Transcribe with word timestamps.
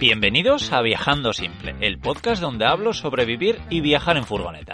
Bienvenidos 0.00 0.72
a 0.72 0.80
Viajando 0.80 1.34
Simple, 1.34 1.76
el 1.82 1.98
podcast 1.98 2.40
donde 2.40 2.64
hablo 2.64 2.94
sobre 2.94 3.26
vivir 3.26 3.60
y 3.68 3.82
viajar 3.82 4.16
en 4.16 4.24
furgoneta. 4.24 4.72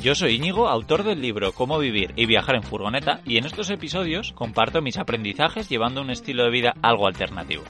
Yo 0.00 0.14
soy 0.14 0.36
Íñigo, 0.36 0.68
autor 0.68 1.02
del 1.02 1.20
libro 1.20 1.50
Cómo 1.50 1.80
vivir 1.80 2.12
y 2.14 2.26
viajar 2.26 2.54
en 2.54 2.62
furgoneta, 2.62 3.22
y 3.24 3.38
en 3.38 3.44
estos 3.44 3.70
episodios 3.70 4.32
comparto 4.34 4.82
mis 4.82 4.98
aprendizajes 4.98 5.68
llevando 5.68 6.00
un 6.00 6.10
estilo 6.10 6.44
de 6.44 6.50
vida 6.50 6.74
algo 6.80 7.08
alternativo. 7.08 7.64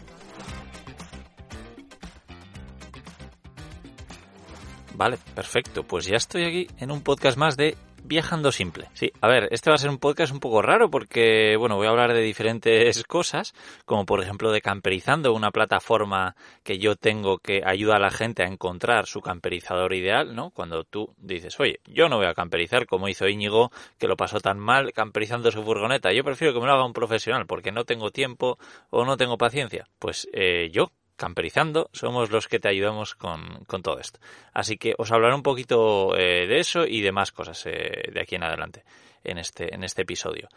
Vale, 4.96 5.16
perfecto. 5.34 5.82
Pues 5.82 6.04
ya 6.04 6.16
estoy 6.16 6.44
aquí 6.44 6.66
en 6.78 6.90
un 6.90 7.00
podcast 7.00 7.38
más 7.38 7.56
de 7.56 7.78
Viajando 8.08 8.52
Simple. 8.52 8.88
Sí, 8.92 9.10
a 9.20 9.26
ver, 9.26 9.48
este 9.50 9.68
va 9.68 9.74
a 9.74 9.78
ser 9.78 9.90
un 9.90 9.98
podcast 9.98 10.32
un 10.32 10.38
poco 10.38 10.62
raro 10.62 10.88
porque, 10.88 11.56
bueno, 11.58 11.74
voy 11.74 11.88
a 11.88 11.90
hablar 11.90 12.14
de 12.14 12.20
diferentes 12.20 13.02
cosas, 13.08 13.52
como 13.84 14.06
por 14.06 14.22
ejemplo 14.22 14.52
de 14.52 14.60
Camperizando, 14.60 15.34
una 15.34 15.50
plataforma 15.50 16.36
que 16.62 16.78
yo 16.78 16.94
tengo 16.94 17.38
que 17.38 17.62
ayuda 17.66 17.96
a 17.96 17.98
la 17.98 18.10
gente 18.10 18.44
a 18.44 18.46
encontrar 18.46 19.06
su 19.06 19.20
camperizador 19.20 19.92
ideal, 19.92 20.36
¿no? 20.36 20.50
Cuando 20.50 20.84
tú 20.84 21.14
dices, 21.18 21.58
oye, 21.58 21.80
yo 21.84 22.08
no 22.08 22.18
voy 22.18 22.26
a 22.26 22.34
camperizar 22.34 22.86
como 22.86 23.08
hizo 23.08 23.26
Íñigo, 23.26 23.72
que 23.98 24.06
lo 24.06 24.16
pasó 24.16 24.38
tan 24.38 24.60
mal 24.60 24.92
camperizando 24.92 25.50
su 25.50 25.64
furgoneta, 25.64 26.12
yo 26.12 26.22
prefiero 26.22 26.54
que 26.54 26.60
me 26.60 26.66
lo 26.66 26.74
haga 26.74 26.86
un 26.86 26.92
profesional 26.92 27.46
porque 27.46 27.72
no 27.72 27.84
tengo 27.84 28.12
tiempo 28.12 28.56
o 28.90 29.04
no 29.04 29.16
tengo 29.16 29.36
paciencia. 29.36 29.88
Pues 29.98 30.28
eh, 30.32 30.70
yo 30.72 30.92
Camperizando, 31.16 31.88
somos 31.92 32.30
los 32.30 32.46
que 32.46 32.58
te 32.58 32.68
ayudamos 32.68 33.14
con, 33.14 33.64
con 33.66 33.82
todo 33.82 33.98
esto. 33.98 34.20
Así 34.52 34.76
que 34.76 34.94
os 34.98 35.10
hablaré 35.12 35.34
un 35.34 35.42
poquito 35.42 36.14
eh, 36.16 36.46
de 36.46 36.58
eso 36.58 36.86
y 36.86 37.00
de 37.00 37.12
más 37.12 37.32
cosas 37.32 37.64
eh, 37.66 38.10
de 38.12 38.20
aquí 38.20 38.34
en 38.34 38.44
adelante 38.44 38.84
en 39.24 39.38
este, 39.38 39.74
en 39.74 39.82
este 39.82 40.02
episodio. 40.02 40.48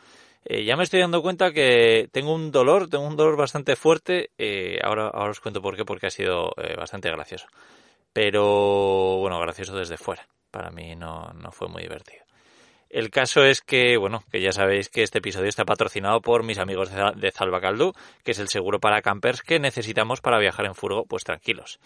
Eh, 0.43 0.63
ya 0.63 0.75
me 0.75 0.83
estoy 0.83 0.99
dando 0.99 1.21
cuenta 1.21 1.51
que 1.51 2.09
tengo 2.11 2.33
un 2.33 2.51
dolor, 2.51 2.89
tengo 2.89 3.07
un 3.07 3.15
dolor 3.15 3.37
bastante 3.37 3.75
fuerte. 3.75 4.31
ahora, 4.83 5.07
ahora 5.07 5.31
os 5.31 5.39
cuento 5.39 5.61
por 5.61 5.75
qué, 5.75 5.85
porque 5.85 6.07
ha 6.07 6.11
sido 6.11 6.51
bastante 6.77 7.09
gracioso. 7.09 7.47
Pero 8.13 9.17
bueno, 9.17 9.39
gracioso 9.39 9.75
desde 9.75 9.97
fuera. 9.97 10.27
Para 10.51 10.71
mí 10.71 10.95
no, 10.95 11.31
no 11.33 11.51
fue 11.51 11.67
muy 11.67 11.83
divertido. 11.83 12.28
El 12.89 13.11
caso 13.11 13.43
es 13.43 13.61
que, 13.61 13.97
bueno, 13.97 14.23
que 14.31 14.41
ya 14.41 14.51
sabéis 14.51 14.89
que 14.89 15.03
este 15.03 15.19
episodio 15.19 15.47
está 15.47 15.63
patrocinado 15.63 16.21
por 16.21 16.43
mis 16.43 16.57
amigos 16.57 16.89
de 16.91 17.31
Zalbacaldú, 17.31 17.93
que 18.23 18.31
es 18.31 18.39
el 18.39 18.47
seguro 18.47 18.79
para 18.79 19.03
campers 19.03 19.43
que 19.43 19.59
necesitamos 19.59 20.21
para 20.21 20.39
viajar 20.39 20.65
en 20.65 20.73
furgo, 20.73 21.05
pues 21.05 21.23
tranquilos. 21.23 21.79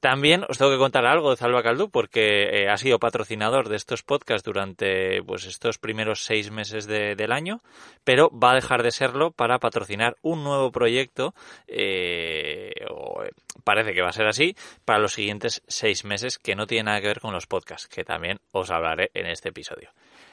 También 0.00 0.44
os 0.48 0.58
tengo 0.58 0.70
que 0.70 0.78
contar 0.78 1.06
algo 1.06 1.30
de 1.30 1.36
Zalbacaldú 1.36 1.90
porque 1.90 2.44
eh, 2.44 2.68
ha 2.68 2.76
sido 2.76 3.00
patrocinador 3.00 3.68
de 3.68 3.74
estos 3.74 4.04
podcasts 4.04 4.44
durante 4.44 5.20
pues 5.24 5.44
estos 5.44 5.78
primeros 5.78 6.22
seis 6.24 6.52
meses 6.52 6.86
del 6.86 7.32
año, 7.32 7.62
pero 8.04 8.30
va 8.30 8.52
a 8.52 8.54
dejar 8.54 8.84
de 8.84 8.92
serlo 8.92 9.32
para 9.32 9.58
patrocinar 9.58 10.16
un 10.22 10.44
nuevo 10.44 10.70
proyecto, 10.70 11.34
eh, 11.66 12.72
o 12.88 13.24
eh, 13.24 13.30
parece 13.64 13.92
que 13.92 14.02
va 14.02 14.10
a 14.10 14.12
ser 14.12 14.28
así, 14.28 14.54
para 14.84 15.00
los 15.00 15.14
siguientes 15.14 15.62
seis 15.66 16.04
meses 16.04 16.38
que 16.38 16.54
no 16.54 16.68
tiene 16.68 16.84
nada 16.84 17.00
que 17.00 17.08
ver 17.08 17.20
con 17.20 17.34
los 17.34 17.48
podcasts, 17.48 17.88
que 17.88 18.04
también 18.04 18.38
os 18.52 18.70
hablaré 18.70 19.10
en 19.14 19.26
este 19.26 19.48
episodio. 19.48 19.90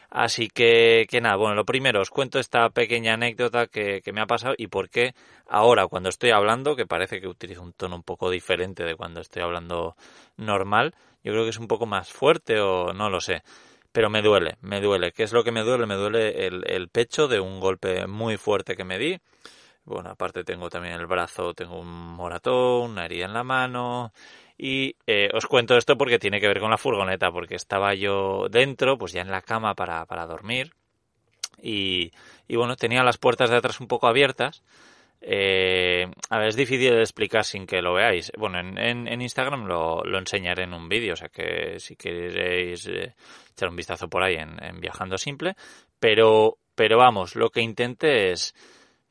Así 0.09 0.47
que, 0.49 1.05
que 1.09 1.21
nada, 1.21 1.35
bueno, 1.35 1.55
lo 1.55 1.65
primero, 1.65 2.01
os 2.01 2.09
cuento 2.09 2.39
esta 2.39 2.69
pequeña 2.69 3.13
anécdota 3.13 3.67
que, 3.67 4.01
que 4.01 4.13
me 4.13 4.21
ha 4.21 4.25
pasado 4.27 4.55
y 4.57 4.67
por 4.67 4.89
qué 4.89 5.13
ahora 5.47 5.87
cuando 5.87 6.09
estoy 6.09 6.31
hablando, 6.31 6.75
que 6.75 6.85
parece 6.85 7.19
que 7.19 7.27
utilizo 7.27 7.61
un 7.61 7.73
tono 7.73 7.95
un 7.95 8.03
poco 8.03 8.29
diferente 8.29 8.83
de 8.83 8.95
cuando 8.95 9.21
estoy 9.21 9.41
hablando 9.41 9.95
normal, 10.37 10.95
yo 11.23 11.31
creo 11.31 11.43
que 11.43 11.49
es 11.49 11.59
un 11.59 11.67
poco 11.67 11.85
más 11.85 12.11
fuerte 12.11 12.59
o 12.59 12.93
no 12.93 13.09
lo 13.09 13.19
sé 13.19 13.43
pero 13.95 14.09
me 14.09 14.21
duele, 14.21 14.57
me 14.59 14.81
duele. 14.81 15.13
¿Qué 15.13 15.23
es 15.23 15.31
lo 15.31 15.45
que 15.45 15.53
me 15.53 15.61
duele? 15.61 15.85
Me 15.85 15.95
duele 15.95 16.47
el, 16.47 16.65
el, 16.67 16.89
pecho 16.89 17.29
de 17.29 17.39
un 17.39 17.61
golpe 17.61 18.07
muy 18.07 18.35
fuerte 18.35 18.75
que 18.75 18.83
me 18.83 18.99
di. 18.99 19.17
Bueno, 19.85 20.09
aparte 20.09 20.43
tengo 20.43 20.69
también 20.69 20.95
el 20.95 21.05
brazo, 21.05 21.53
tengo 21.53 21.79
un 21.79 21.87
moratón, 21.87 22.91
una 22.91 23.05
herida 23.05 23.23
en 23.23 23.33
la 23.33 23.45
mano 23.45 24.11
y 24.57 24.95
eh, 25.05 25.29
os 25.33 25.47
cuento 25.47 25.77
esto 25.77 25.97
porque 25.97 26.19
tiene 26.19 26.39
que 26.39 26.47
ver 26.47 26.59
con 26.59 26.71
la 26.71 26.77
furgoneta, 26.77 27.31
porque 27.31 27.55
estaba 27.55 27.93
yo 27.93 28.47
dentro, 28.49 28.97
pues 28.97 29.11
ya 29.11 29.21
en 29.21 29.31
la 29.31 29.41
cama 29.41 29.75
para, 29.75 30.05
para 30.05 30.25
dormir. 30.25 30.73
Y, 31.61 32.11
y, 32.47 32.55
bueno, 32.55 32.75
tenía 32.75 33.03
las 33.03 33.17
puertas 33.17 33.49
de 33.49 33.57
atrás 33.57 33.79
un 33.79 33.87
poco 33.87 34.07
abiertas. 34.07 34.63
Eh, 35.21 36.07
a 36.29 36.37
ver, 36.37 36.49
es 36.49 36.55
difícil 36.55 36.91
de 36.91 37.01
explicar 37.01 37.43
sin 37.43 37.65
que 37.65 37.81
lo 37.81 37.93
veáis. 37.93 38.31
Bueno, 38.37 38.59
en, 38.59 38.77
en, 39.07 39.21
Instagram 39.21 39.65
lo, 39.65 40.03
lo, 40.03 40.19
enseñaré 40.19 40.63
en 40.63 40.73
un 40.73 40.87
vídeo, 40.87 41.13
o 41.13 41.15
sea 41.15 41.29
que 41.29 41.79
si 41.79 41.95
queréis 41.95 42.85
eh, 42.87 43.15
echar 43.51 43.69
un 43.69 43.75
vistazo 43.75 44.07
por 44.07 44.23
ahí 44.23 44.35
en, 44.35 44.63
en 44.63 44.79
Viajando 44.79 45.17
Simple. 45.17 45.55
Pero, 45.99 46.57
pero 46.75 46.97
vamos, 46.97 47.35
lo 47.35 47.49
que 47.49 47.61
intenté 47.61 48.31
es 48.31 48.53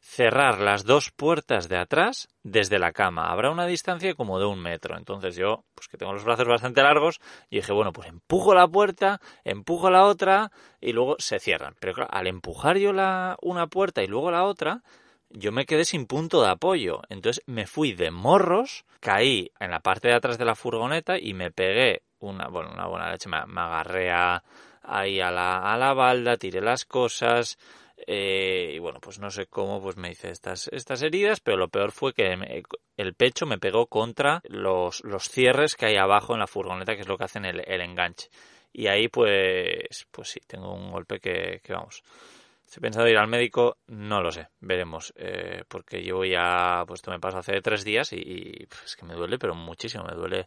cerrar 0.07 0.61
las 0.61 0.85
dos 0.85 1.11
puertas 1.11 1.67
de 1.69 1.79
atrás 1.79 2.29
desde 2.43 2.79
la 2.79 2.93
cama. 2.93 3.33
Habrá 3.33 3.51
una 3.51 3.67
distancia 3.67 4.15
como 4.15 4.39
de 4.39 4.45
un 4.45 4.61
metro. 4.61 4.99
Entonces 4.99 5.35
yo, 5.35 5.65
pues 5.75 5.89
que 5.89 5.97
tengo 5.97 6.13
los 6.13 6.25
brazos 6.25 6.47
bastante 6.47 6.83
largos, 6.83 7.21
y 7.49 7.57
dije, 7.57 7.73
bueno, 7.73 7.91
pues 7.93 8.09
empujo 8.09 8.55
la 8.55 8.69
puerta, 8.69 9.21
empujo 9.45 9.91
la 9.91 10.05
otra 10.05 10.53
y 10.79 10.93
luego 10.93 11.17
se 11.19 11.41
cierran. 11.41 11.75
Pero 11.81 11.95
claro, 11.95 12.11
al 12.13 12.27
empujar 12.27 12.77
yo 12.77 12.93
la, 12.93 13.37
una 13.41 13.67
puerta 13.67 14.03
y 14.03 14.07
luego 14.07 14.31
la 14.31 14.45
otra, 14.45 14.83
yo 15.31 15.53
me 15.53 15.65
quedé 15.65 15.87
sin 15.87 16.07
punto 16.07 16.43
de 16.43 16.51
apoyo. 16.51 17.01
Entonces 17.09 17.43
me 17.47 17.67
fui 17.67 17.93
de 17.93 18.11
morros, 18.11 18.85
caí 19.01 19.51
en 19.59 19.71
la 19.71 19.81
parte 19.81 20.09
de 20.09 20.15
atrás 20.15 20.37
de 20.37 20.45
la 20.45 20.55
furgoneta 20.55 21.19
y 21.19 21.33
me 21.33 21.51
pegué 21.51 22.03
una, 22.19 22.49
bueno, 22.49 22.71
una 22.73 22.87
buena 22.87 23.11
leche. 23.11 23.31
Me, 23.31 23.39
agarré 23.39 24.13
ahí 24.83 25.21
a 25.21 25.31
la, 25.31 25.73
a 25.73 25.79
la 25.79 25.95
balda, 25.95 26.37
tiré 26.37 26.61
las 26.61 26.85
cosas, 26.85 27.59
eh, 27.97 28.73
y 28.75 28.79
bueno, 28.79 29.01
pues 29.01 29.19
no 29.19 29.31
sé 29.31 29.47
cómo 29.47 29.81
pues 29.81 29.97
me 29.97 30.11
hice 30.11 30.31
estas, 30.31 30.69
estas 30.73 31.03
heridas, 31.03 31.41
pero 31.41 31.57
lo 31.57 31.69
peor 31.69 31.93
fue 31.93 32.13
que 32.13 32.37
el 32.97 33.15
pecho 33.15 33.47
me 33.47 33.59
pegó 33.59 33.87
contra 33.87 34.41
los, 34.45 35.03
los 35.05 35.29
cierres 35.29 35.77
que 35.77 35.87
hay 35.87 35.97
abajo 35.97 36.35
en 36.35 36.41
la 36.41 36.47
furgoneta, 36.47 36.95
que 36.95 37.03
es 37.03 37.09
lo 37.09 37.17
que 37.17 37.25
hacen 37.25 37.45
el, 37.45 37.63
el 37.67 37.81
enganche. 37.81 38.29
Y 38.73 38.89
ahí 38.89 39.09
pues, 39.09 40.07
pues 40.11 40.29
sí, 40.29 40.41
tengo 40.47 40.75
un 40.75 40.91
golpe 40.91 41.21
que, 41.21 41.61
que 41.63 41.73
vamos. 41.73 42.03
Estoy 42.65 42.81
pensando 42.81 43.09
ir 43.09 43.19
al 43.19 43.29
médico, 43.29 43.79
no 43.87 44.23
lo 44.23 44.33
sé, 44.33 44.49
veremos, 44.61 45.13
eh, 45.17 45.63
porque 45.69 46.03
llevo 46.03 46.25
ya, 46.25 46.83
pues 46.87 46.99
esto 46.99 47.11
me 47.11 47.21
pasó 47.21 47.39
hace 47.39 47.61
tres 47.61 47.85
días 47.85 48.13
y, 48.13 48.67
pues, 48.69 48.85
es 48.85 48.97
que 48.97 49.05
me 49.05 49.15
duele, 49.15 49.39
pero 49.39 49.55
muchísimo, 49.55 50.05
me 50.05 50.15
duele 50.15 50.47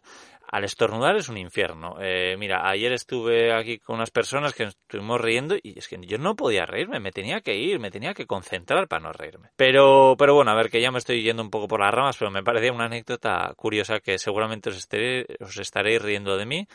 al 0.50 0.64
estornudar 0.64 1.16
es 1.16 1.28
un 1.28 1.36
infierno. 1.36 1.96
Eh, 2.00 2.36
mira, 2.38 2.68
ayer 2.68 2.92
estuve 2.92 3.52
aquí 3.52 3.78
con 3.78 3.96
unas 3.96 4.10
personas 4.10 4.54
que 4.54 4.64
estuvimos 4.64 5.20
riendo 5.20 5.56
y 5.62 5.78
es 5.78 5.88
que 5.88 5.98
yo 6.00 6.18
no 6.18 6.36
podía 6.36 6.64
reírme, 6.64 7.00
me 7.00 7.12
tenía 7.12 7.40
que 7.40 7.54
ir, 7.56 7.78
me 7.78 7.90
tenía 7.90 8.14
que 8.14 8.26
concentrar 8.26 8.88
para 8.88 9.02
no 9.02 9.12
reírme. 9.12 9.50
Pero, 9.56 10.16
pero 10.18 10.34
bueno, 10.34 10.50
a 10.50 10.54
ver 10.54 10.70
que 10.70 10.80
ya 10.80 10.90
me 10.90 10.98
estoy 10.98 11.22
yendo 11.22 11.42
un 11.42 11.50
poco 11.50 11.68
por 11.68 11.80
las 11.80 11.92
ramas, 11.92 12.16
pero 12.16 12.30
me 12.30 12.42
parecía 12.42 12.72
una 12.72 12.86
anécdota 12.86 13.52
curiosa 13.56 14.00
que 14.00 14.18
seguramente 14.18 14.70
os, 14.70 14.76
estaré, 14.76 15.26
os 15.40 15.58
estaréis 15.58 16.00
riendo 16.00 16.36
de 16.36 16.46
mí. 16.46 16.66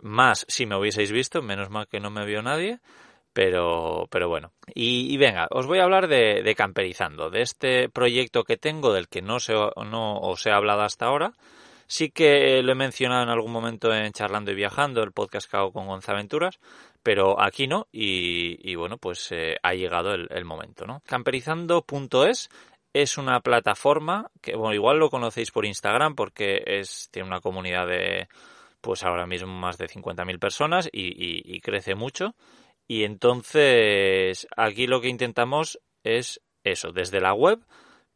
Más 0.00 0.44
si 0.48 0.66
me 0.66 0.76
hubieseis 0.76 1.12
visto, 1.12 1.42
menos 1.42 1.70
mal 1.70 1.86
que 1.86 2.00
no 2.00 2.10
me 2.10 2.26
vio 2.26 2.42
nadie. 2.42 2.80
Pero, 3.32 4.08
pero 4.10 4.28
bueno. 4.28 4.52
Y, 4.74 5.12
y, 5.12 5.16
venga, 5.16 5.46
os 5.50 5.66
voy 5.66 5.78
a 5.78 5.84
hablar 5.84 6.08
de, 6.08 6.54
camperizando, 6.56 7.30
de 7.30 7.42
este 7.42 7.88
proyecto 7.88 8.42
que 8.42 8.56
tengo 8.56 8.92
del 8.92 9.08
que 9.08 9.22
no, 9.22 9.38
se, 9.38 9.52
no 9.54 10.18
os 10.18 10.46
he 10.46 10.50
hablado 10.50 10.82
hasta 10.82 11.06
ahora 11.06 11.32
Sí 11.90 12.10
que 12.10 12.62
lo 12.62 12.70
he 12.70 12.76
mencionado 12.76 13.24
en 13.24 13.30
algún 13.30 13.50
momento 13.50 13.92
en 13.92 14.12
Charlando 14.12 14.52
y 14.52 14.54
Viajando, 14.54 15.02
el 15.02 15.10
podcast 15.10 15.50
que 15.50 15.56
hago 15.56 15.72
con 15.72 15.88
Gonzaventuras, 15.88 16.60
pero 17.02 17.42
aquí 17.42 17.66
no, 17.66 17.88
y, 17.90 18.76
bueno, 18.76 18.96
pues 18.96 19.32
eh, 19.32 19.56
ha 19.60 19.74
llegado 19.74 20.14
el, 20.14 20.44
momento, 20.44 20.86
¿no? 20.86 21.02
Camperizando.es 21.04 22.48
es 22.92 23.18
una 23.18 23.40
plataforma 23.40 24.30
que, 24.40 24.54
bueno, 24.54 24.72
igual 24.72 25.00
lo 25.00 25.10
conocéis 25.10 25.50
por 25.50 25.66
Instagram 25.66 26.14
porque 26.14 26.62
es, 26.64 27.08
tiene 27.10 27.26
una 27.26 27.40
comunidad 27.40 27.88
de, 27.88 28.28
pues 28.80 29.02
ahora 29.02 29.26
mismo 29.26 29.52
más 29.52 29.76
de 29.76 29.88
50.000 29.88 30.38
personas 30.38 30.88
y, 30.92 31.42
y 31.44 31.60
crece 31.60 31.96
mucho. 31.96 32.36
Y 32.90 33.04
entonces 33.04 34.48
aquí 34.56 34.88
lo 34.88 35.00
que 35.00 35.06
intentamos 35.06 35.78
es 36.02 36.40
eso, 36.64 36.90
desde 36.90 37.20
la 37.20 37.34
web, 37.34 37.64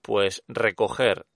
pues 0.02 0.42
recoger 0.48 1.26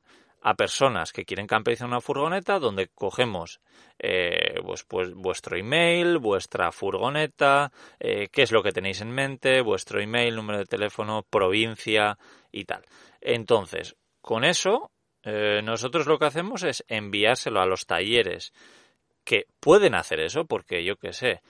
a 0.42 0.54
personas 0.54 1.12
que 1.12 1.24
quieren 1.24 1.46
camperizar 1.46 1.86
una 1.86 2.00
furgoneta 2.00 2.58
donde 2.58 2.88
cogemos 2.88 3.60
eh, 4.00 4.60
pues, 4.66 4.82
pues, 4.82 5.14
vuestro 5.14 5.56
email, 5.56 6.18
vuestra 6.18 6.72
furgoneta, 6.72 7.70
eh, 8.00 8.26
qué 8.32 8.42
es 8.42 8.50
lo 8.50 8.60
que 8.60 8.72
tenéis 8.72 9.02
en 9.02 9.12
mente, 9.12 9.60
vuestro 9.60 10.00
email, 10.00 10.34
número 10.34 10.58
de 10.58 10.66
teléfono, 10.66 11.24
provincia 11.30 12.18
y 12.50 12.64
tal. 12.64 12.82
Entonces, 13.20 13.94
con 14.20 14.42
eso, 14.42 14.90
eh, 15.22 15.60
nosotros 15.62 16.08
lo 16.08 16.18
que 16.18 16.26
hacemos 16.26 16.64
es 16.64 16.84
enviárselo 16.88 17.60
a 17.60 17.66
los 17.66 17.86
talleres 17.86 18.52
que 19.22 19.46
pueden 19.60 19.94
hacer 19.94 20.18
eso, 20.18 20.44
porque 20.44 20.82
yo 20.82 20.96
qué 20.96 21.12
sé, 21.12 21.40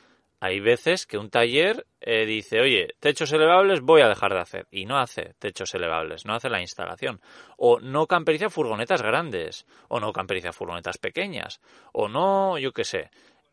hay 0.41 0.61
veces 0.61 1.07
que 1.07 1.19
un 1.19 1.31
taller 1.31 1.87
eh, 2.01 2.25
dice, 2.25 2.61
oye, 2.61 2.89
techos 3.01 3.33
elevables 3.33 3.81
voy 3.81 4.03
a 4.03 4.09
dejar 4.09 4.33
de 4.33 4.41
hacer. 4.41 4.67
Y 4.71 4.87
no 4.87 4.99
hace 4.99 5.35
techos 5.39 5.75
elevables, 5.75 6.27
no 6.27 6.35
hace 6.35 6.49
la 6.49 6.61
instalación. 6.61 7.21
O 7.57 7.81
no 7.81 8.07
camperiza 8.07 8.51
furgonetas 8.51 9.03
grandes, 9.03 9.67
o 9.89 9.99
no 9.99 10.13
camperiza 10.13 10.53
furgonetas 10.53 10.99
pequeñas, 10.99 11.61
o 11.93 12.09
no, 12.09 12.59
yo 12.59 12.73
qué 12.73 12.85
sé. 12.85 13.11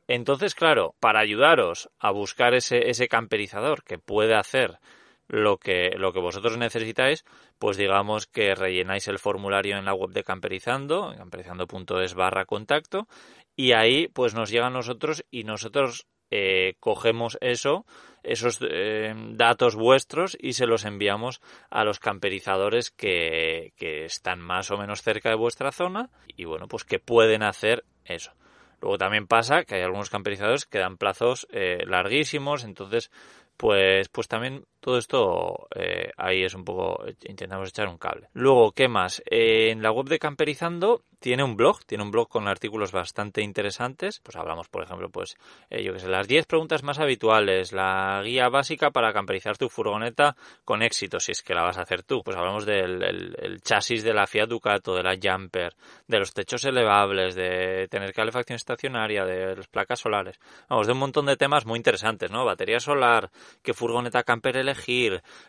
Entonces, 0.07 0.53
claro, 0.53 0.95
para 0.99 1.19
ayudaros 1.19 1.89
a 1.97 2.11
buscar 2.11 2.53
ese, 2.53 2.89
ese 2.89 3.07
camperizador 3.07 3.83
que 3.83 3.97
puede 3.97 4.35
hacer 4.35 4.79
lo 5.27 5.57
que, 5.57 5.91
lo 5.97 6.13
que 6.13 6.19
vosotros 6.19 6.57
necesitáis, 6.57 7.25
pues 7.57 7.77
digamos 7.77 8.27
que 8.27 8.53
rellenáis 8.53 9.07
el 9.07 9.17
formulario 9.17 9.77
en 9.77 9.85
la 9.85 9.95
web 9.95 10.11
de 10.11 10.23
Camperizando, 10.23 11.11
en 11.11 11.17
camperizando.es 11.17 12.13
barra 12.13 12.45
contacto, 12.45 13.07
y 13.55 13.71
ahí 13.71 14.07
pues 14.09 14.35
nos 14.35 14.51
llega 14.51 14.67
a 14.67 14.71
nosotros 14.71 15.25
y 15.31 15.43
nosotros 15.43 16.05
eh, 16.31 16.75
cogemos 16.79 17.37
eso, 17.41 17.85
esos 18.23 18.59
eh, 18.61 19.13
datos 19.33 19.75
vuestros 19.75 20.37
y 20.39 20.53
se 20.53 20.65
los 20.65 20.85
enviamos 20.85 21.41
a 21.69 21.83
los 21.83 21.99
camperizadores 21.99 22.91
que, 22.91 23.73
que 23.77 24.05
están 24.05 24.39
más 24.39 24.71
o 24.71 24.77
menos 24.77 25.01
cerca 25.01 25.29
de 25.29 25.35
vuestra 25.35 25.71
zona 25.71 26.09
y 26.27 26.45
bueno, 26.45 26.67
pues 26.67 26.83
que 26.83 26.99
pueden 26.99 27.43
hacer 27.43 27.83
eso. 28.05 28.33
Luego 28.81 28.97
también 28.97 29.27
pasa 29.27 29.63
que 29.63 29.75
hay 29.75 29.81
algunos 29.81 30.09
camperizadores 30.09 30.65
que 30.65 30.79
dan 30.79 30.97
plazos 30.97 31.47
eh, 31.51 31.83
larguísimos, 31.85 32.63
entonces 32.63 33.11
pues, 33.57 34.09
pues 34.09 34.27
también 34.27 34.65
todo 34.85 34.99
esto 34.99 35.67
eh, 35.73 36.11
ahí 36.15 36.43
es 36.43 36.53
un 36.53 36.63
poco, 36.63 37.03
intentamos 37.27 37.69
echar 37.69 37.87
un 37.87 37.97
cable. 37.97 38.29
Luego, 38.33 38.71
¿qué 38.71 38.87
más? 38.87 39.19
Eh, 39.31 39.71
en 39.71 39.81
la 39.81 39.91
web 39.91 40.05
de 40.05 40.19
Camperizando 40.19 41.01
tiene 41.25 41.43
un 41.43 41.55
blog, 41.55 41.83
tiene 41.87 42.03
un 42.03 42.11
blog 42.11 42.29
con 42.29 42.47
artículos 42.47 42.91
bastante 42.91 43.41
interesantes. 43.41 44.19
Pues 44.19 44.35
hablamos, 44.35 44.69
por 44.69 44.83
ejemplo, 44.83 45.09
pues, 45.09 45.37
eh, 45.71 45.83
yo 45.83 45.91
que 45.91 45.97
sé, 45.97 46.07
las 46.07 46.27
10 46.27 46.45
preguntas 46.45 46.83
más 46.83 46.99
habituales, 46.99 47.73
la 47.73 48.21
guía 48.23 48.47
básica 48.47 48.91
para 48.91 49.11
camperizar 49.11 49.57
tu 49.57 49.67
furgoneta 49.67 50.35
con 50.63 50.83
éxito, 50.83 51.19
si 51.19 51.31
es 51.31 51.41
que 51.41 51.55
la 51.55 51.63
vas 51.63 51.79
a 51.79 51.81
hacer 51.81 52.03
tú. 52.03 52.21
Pues 52.23 52.37
hablamos 52.37 52.67
del 52.67 53.01
el, 53.01 53.59
chasis 53.61 54.03
de 54.03 54.13
la 54.13 54.27
Fiat 54.27 54.47
Ducato, 54.47 54.93
de 54.93 55.01
la 55.01 55.17
Jumper, 55.19 55.73
de 56.07 56.19
los 56.19 56.31
techos 56.31 56.63
elevables, 56.63 57.33
de 57.33 57.87
tener 57.89 58.13
calefacción 58.13 58.57
estacionaria, 58.57 59.25
de 59.25 59.55
las 59.55 59.67
placas 59.67 60.01
solares. 60.01 60.39
Vamos, 60.69 60.85
de 60.85 60.93
un 60.93 60.99
montón 60.99 61.25
de 61.25 61.37
temas 61.37 61.65
muy 61.65 61.77
interesantes, 61.77 62.29
¿no? 62.29 62.45
Batería 62.45 62.79
solar, 62.79 63.31
qué 63.63 63.73
furgoneta 63.73 64.21
camper 64.21 64.57
elegir, 64.57 64.74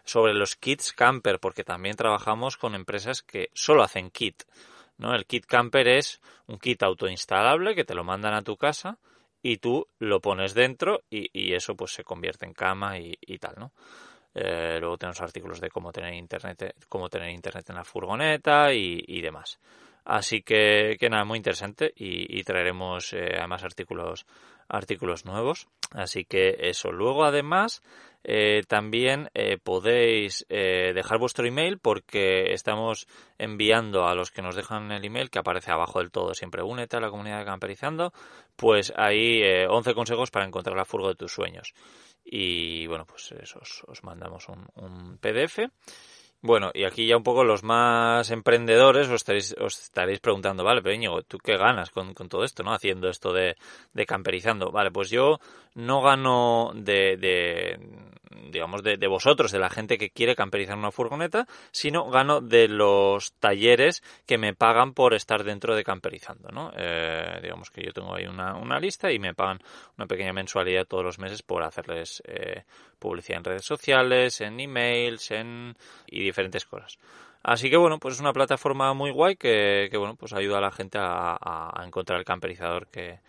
sobre 0.05 0.35
los 0.35 0.57
kits 0.57 0.93
camper, 0.93 1.39
porque 1.41 1.65
también 1.65 1.97
trabajamos 1.97 2.57
con 2.57 2.75
empresas 2.75 3.23
que 3.23 3.51
solo 3.55 3.83
hacen 3.83 4.11
kit. 4.11 4.45
¿no? 4.99 5.15
El 5.15 5.27
kit 5.27 5.47
camper 5.47 5.89
es 5.89 6.21
un 6.47 6.59
kit 6.59 6.83
autoinstalable 6.83 7.75
que 7.75 7.85
te 7.85 7.95
lo 7.95 8.05
mandan 8.05 8.35
a 8.35 8.43
tu 8.43 8.57
casa 8.57 8.99
y 9.43 9.59
tú 9.59 9.87
lo 9.99 10.21
pones 10.21 10.55
dentro 10.55 11.05
y, 11.09 11.55
eso 11.55 11.77
pues 11.77 11.93
se 11.93 12.05
convierte 12.05 12.47
en 12.47 12.53
cama 12.53 12.99
y, 12.99 13.39
tal, 13.39 13.55
¿no? 13.59 13.73
Eh, 14.35 14.79
luego 14.81 14.99
tenemos 14.99 15.21
artículos 15.21 15.61
de 15.61 15.71
cómo 15.71 15.93
tener 15.93 16.13
internet, 16.15 16.75
cómo 16.89 17.09
tener 17.09 17.31
internet 17.31 17.71
en 17.71 17.77
la 17.77 17.85
furgoneta 17.85 18.73
y, 18.73 19.21
demás. 19.21 19.61
Así 20.05 20.43
que, 20.43 20.97
que 20.99 21.09
nada, 21.09 21.25
muy 21.25 21.37
interesante 21.37 21.93
y, 21.97 22.43
traeremos 22.43 23.13
eh, 23.13 23.35
además 23.39 23.63
artículos, 23.65 24.27
artículos 24.69 25.25
nuevos. 25.25 25.69
Así 25.93 26.25
que 26.25 26.57
eso. 26.61 26.91
Luego 26.91 27.25
además 27.25 27.83
eh, 28.29 28.65
también 28.67 29.31
eh, 29.35 29.57
podéis 29.57 30.45
eh, 30.49 30.91
dejar 30.93 31.21
vuestro 31.21 31.47
email 31.47 31.79
porque 31.79 32.53
estamos 32.53 33.07
enviando 33.39 34.09
a 34.09 34.17
los 34.17 34.33
que 34.33 34.43
nos 34.43 34.57
dejan 34.57 34.91
el 34.91 35.05
email 35.05 35.31
que 35.31 35.39
aparece 35.39 35.71
abajo 35.71 36.01
del 36.01 36.11
todo 36.11 36.35
siempre 36.35 36.65
únete 36.65 36.97
a 36.97 37.01
la 37.01 37.11
comunidad 37.11 37.45
camperizando 37.45 38.13
pues 38.57 38.93
ahí 38.97 39.43
11 39.69 39.95
consejos 39.95 40.33
para 40.33 40.45
encontrar 40.45 40.77
la 40.77 40.85
furgo 40.85 41.07
de 41.07 41.15
tus 41.15 41.33
sueños 41.33 41.73
y 42.25 42.89
bueno 42.89 43.07
pues 43.07 43.31
eso 43.31 43.61
os, 43.61 44.03
mandamos 44.03 44.49
un 44.49 45.19
PDF 45.19 45.61
bueno, 46.47 46.71
y 46.73 46.85
aquí 46.85 47.07
ya 47.07 47.17
un 47.17 47.23
poco 47.23 47.45
los 47.45 47.63
más 47.63 48.31
emprendedores 48.31 49.09
os 49.09 49.15
estaréis, 49.15 49.55
os 49.59 49.79
estaréis 49.79 50.21
preguntando, 50.21 50.65
vale, 50.65 50.81
pero 50.83 50.95
Íñigo, 50.95 51.23
¿tú 51.23 51.39
qué 51.39 51.57
ganas 51.57 51.91
con, 51.91 52.15
con, 52.15 52.29
todo 52.29 52.45
esto, 52.45 52.63
no? 52.63 52.73
Haciendo 52.73 53.09
esto 53.09 53.33
de, 53.33 53.57
de 53.93 54.07
camperizando. 54.07 54.71
Vale, 54.71 54.91
pues 54.91 55.11
yo 55.11 55.39
no 55.75 56.01
gano 56.01 56.73
de, 56.75 57.17
de 57.17 57.79
digamos, 58.51 58.83
de, 58.83 58.97
de, 58.97 59.07
vosotros, 59.07 59.53
de 59.53 59.59
la 59.59 59.71
gente 59.71 59.99
que 59.99 60.11
quiere 60.11 60.35
camperizar 60.35 60.77
una 60.77 60.91
furgoneta, 60.91 61.47
sino 61.71 62.09
gano 62.11 62.41
de 62.41 62.69
los 62.69 63.33
talleres 63.35 64.03
que 64.27 64.39
me 64.39 64.55
pagan 64.55 64.93
por 64.93 65.15
estar 65.15 65.45
dentro 65.45 65.75
de 65.75 65.85
camperizando, 65.85 66.49
¿no? 66.51 66.73
Eh, 66.77 67.41
digamos 67.43 67.71
que 67.71 67.85
yo 67.85 67.93
tengo 67.93 68.15
ahí 68.15 68.27
una, 68.27 68.57
una, 68.57 68.79
lista 68.79 69.11
y 69.13 69.19
me 69.19 69.35
pagan 69.35 69.61
una 69.97 70.07
pequeña 70.07 70.33
mensualidad 70.33 70.87
todos 70.87 71.05
los 71.05 71.19
meses 71.19 71.43
por 71.43 71.63
hacerles 71.63 72.23
eh, 72.27 72.65
publicidad 72.99 73.39
en 73.39 73.45
redes 73.45 73.65
sociales, 73.65 74.41
en 74.41 74.61
emails, 74.61 75.31
en 75.31 75.77
y 76.07 76.25
diferentes 76.25 76.65
cosas. 76.65 76.99
Así 77.43 77.71
que 77.71 77.77
bueno, 77.77 77.99
pues 77.99 78.15
es 78.15 78.21
una 78.21 78.33
plataforma 78.33 78.93
muy 78.93 79.13
guay 79.13 79.37
que, 79.37 79.89
que 79.91 79.97
bueno, 79.97 80.17
pues 80.17 80.33
ayuda 80.33 80.59
a 80.59 80.61
la 80.61 80.73
gente 80.73 80.99
a, 80.99 81.37
a 81.41 81.85
encontrar 81.87 82.19
el 82.19 82.25
camperizador 82.25 82.89
que, 82.89 83.21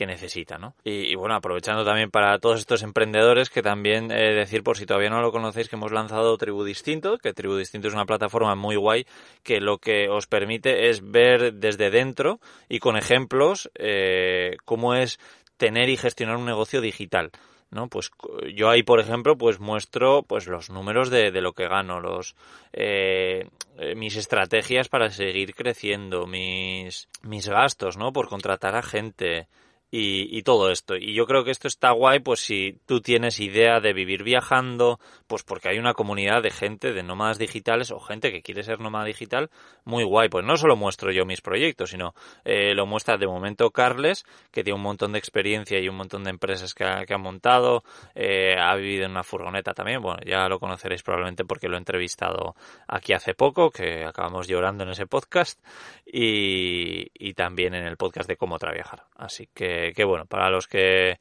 que 0.00 0.06
necesita, 0.06 0.56
¿no? 0.56 0.72
Y, 0.82 1.14
bueno, 1.14 1.34
aprovechando 1.34 1.84
también 1.84 2.10
para 2.10 2.38
todos 2.38 2.58
estos 2.58 2.82
emprendedores 2.82 3.50
que 3.50 3.60
también 3.60 4.10
eh, 4.10 4.32
decir, 4.32 4.62
por 4.62 4.78
si 4.78 4.86
todavía 4.86 5.10
no 5.10 5.20
lo 5.20 5.30
conocéis, 5.30 5.68
que 5.68 5.76
hemos 5.76 5.92
lanzado 5.92 6.38
Tribu 6.38 6.64
Distinto, 6.64 7.18
que 7.18 7.34
Tribu 7.34 7.56
Distinto 7.56 7.88
es 7.88 7.92
una 7.92 8.06
plataforma 8.06 8.54
muy 8.54 8.76
guay 8.76 9.04
que 9.42 9.60
lo 9.60 9.76
que 9.76 10.08
os 10.08 10.26
permite 10.26 10.88
es 10.88 11.02
ver 11.02 11.52
desde 11.52 11.90
dentro 11.90 12.40
y 12.66 12.78
con 12.78 12.96
ejemplos 12.96 13.70
eh, 13.74 14.56
cómo 14.64 14.94
es 14.94 15.20
tener 15.58 15.90
y 15.90 15.98
gestionar 15.98 16.38
un 16.38 16.46
negocio 16.46 16.80
digital. 16.80 17.30
¿no? 17.70 17.88
Pues 17.88 18.10
yo 18.54 18.70
ahí, 18.70 18.82
por 18.82 19.00
ejemplo, 19.00 19.36
pues 19.36 19.60
muestro 19.60 20.22
pues 20.22 20.46
los 20.46 20.70
números 20.70 21.10
de, 21.10 21.30
lo 21.42 21.52
que 21.52 21.68
gano, 21.68 22.00
los 22.00 22.36
eh, 22.72 23.46
eh 23.76 23.94
mis 23.96 24.16
estrategias 24.16 24.88
para 24.88 25.10
seguir 25.10 25.54
creciendo, 25.54 26.26
mis 26.26 27.06
mis 27.22 27.48
gastos, 27.48 27.98
¿no? 27.98 28.14
Por 28.14 28.28
contratar 28.28 28.74
a 28.76 28.82
gente, 28.82 29.46
y, 29.90 30.36
y, 30.36 30.42
todo 30.42 30.70
esto. 30.70 30.96
Y 30.96 31.14
yo 31.14 31.26
creo 31.26 31.44
que 31.44 31.50
esto 31.50 31.68
está 31.68 31.90
guay, 31.90 32.20
pues 32.20 32.40
si 32.40 32.78
tú 32.86 33.00
tienes 33.00 33.40
idea 33.40 33.80
de 33.80 33.92
vivir 33.92 34.22
viajando, 34.22 35.00
pues 35.30 35.44
porque 35.44 35.68
hay 35.68 35.78
una 35.78 35.94
comunidad 35.94 36.42
de 36.42 36.50
gente, 36.50 36.92
de 36.92 37.04
nómadas 37.04 37.38
digitales 37.38 37.92
o 37.92 38.00
gente 38.00 38.32
que 38.32 38.42
quiere 38.42 38.64
ser 38.64 38.80
nómada 38.80 39.04
digital, 39.04 39.48
muy 39.84 40.02
guay. 40.02 40.28
Pues 40.28 40.44
no 40.44 40.56
solo 40.56 40.74
muestro 40.74 41.12
yo 41.12 41.24
mis 41.24 41.40
proyectos, 41.40 41.90
sino 41.90 42.14
eh, 42.44 42.74
lo 42.74 42.84
muestra 42.84 43.16
de 43.16 43.28
momento 43.28 43.70
Carles, 43.70 44.26
que 44.50 44.64
tiene 44.64 44.76
un 44.76 44.82
montón 44.82 45.12
de 45.12 45.20
experiencia 45.20 45.78
y 45.78 45.88
un 45.88 45.94
montón 45.94 46.24
de 46.24 46.30
empresas 46.30 46.74
que 46.74 46.84
ha, 46.84 47.18
montado, 47.18 47.84
eh, 48.16 48.56
ha 48.58 48.74
vivido 48.74 49.04
en 49.04 49.12
una 49.12 49.22
furgoneta 49.22 49.72
también, 49.72 50.02
bueno, 50.02 50.18
ya 50.26 50.48
lo 50.48 50.58
conoceréis 50.58 51.04
probablemente 51.04 51.44
porque 51.44 51.68
lo 51.68 51.76
he 51.76 51.78
entrevistado 51.78 52.56
aquí 52.88 53.12
hace 53.12 53.34
poco, 53.34 53.70
que 53.70 54.04
acabamos 54.04 54.48
llorando 54.48 54.82
en 54.82 54.90
ese 54.90 55.06
podcast, 55.06 55.64
y, 56.04 57.06
y 57.14 57.34
también 57.34 57.74
en 57.74 57.86
el 57.86 57.96
podcast 57.96 58.28
de 58.28 58.36
cómo 58.36 58.58
trabajar. 58.58 59.04
Así 59.14 59.48
que 59.54 59.92
que, 59.94 60.04
bueno, 60.04 60.26
para 60.26 60.50
los 60.50 60.66
que 60.66 61.20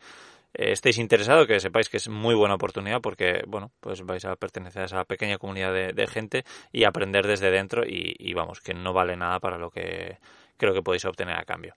estéis 0.60 0.98
interesados, 0.98 1.48
que 1.48 1.60
sepáis 1.60 1.90
que 1.90 1.98
es 1.98 2.10
muy 2.10 2.36
buena 2.36 2.56
oportunidad 2.56 3.02
porque, 3.02 3.44
bueno, 3.48 3.72
pues 3.80 4.02
vais 4.04 4.26
a 4.26 4.36
pertenecer 4.36 4.82
a 4.82 4.86
esa 4.86 5.06
pequeña 5.06 5.38
comunidad 5.38 5.74
de, 5.74 6.08
gente 6.08 6.44
y 6.72 6.84
aprender 6.84 7.26
desde 7.26 7.50
dentro 7.52 7.84
y, 7.86 8.34
vamos, 8.34 8.60
que 8.60 8.74
no 8.74 8.92
vale 8.94 9.16
nada 9.16 9.40
para 9.40 9.58
lo 9.58 9.70
que 9.70 10.18
creo 10.58 10.74
que 10.74 10.82
podéis 10.82 11.06
obtener 11.06 11.38
a 11.38 11.46
cambio. 11.46 11.76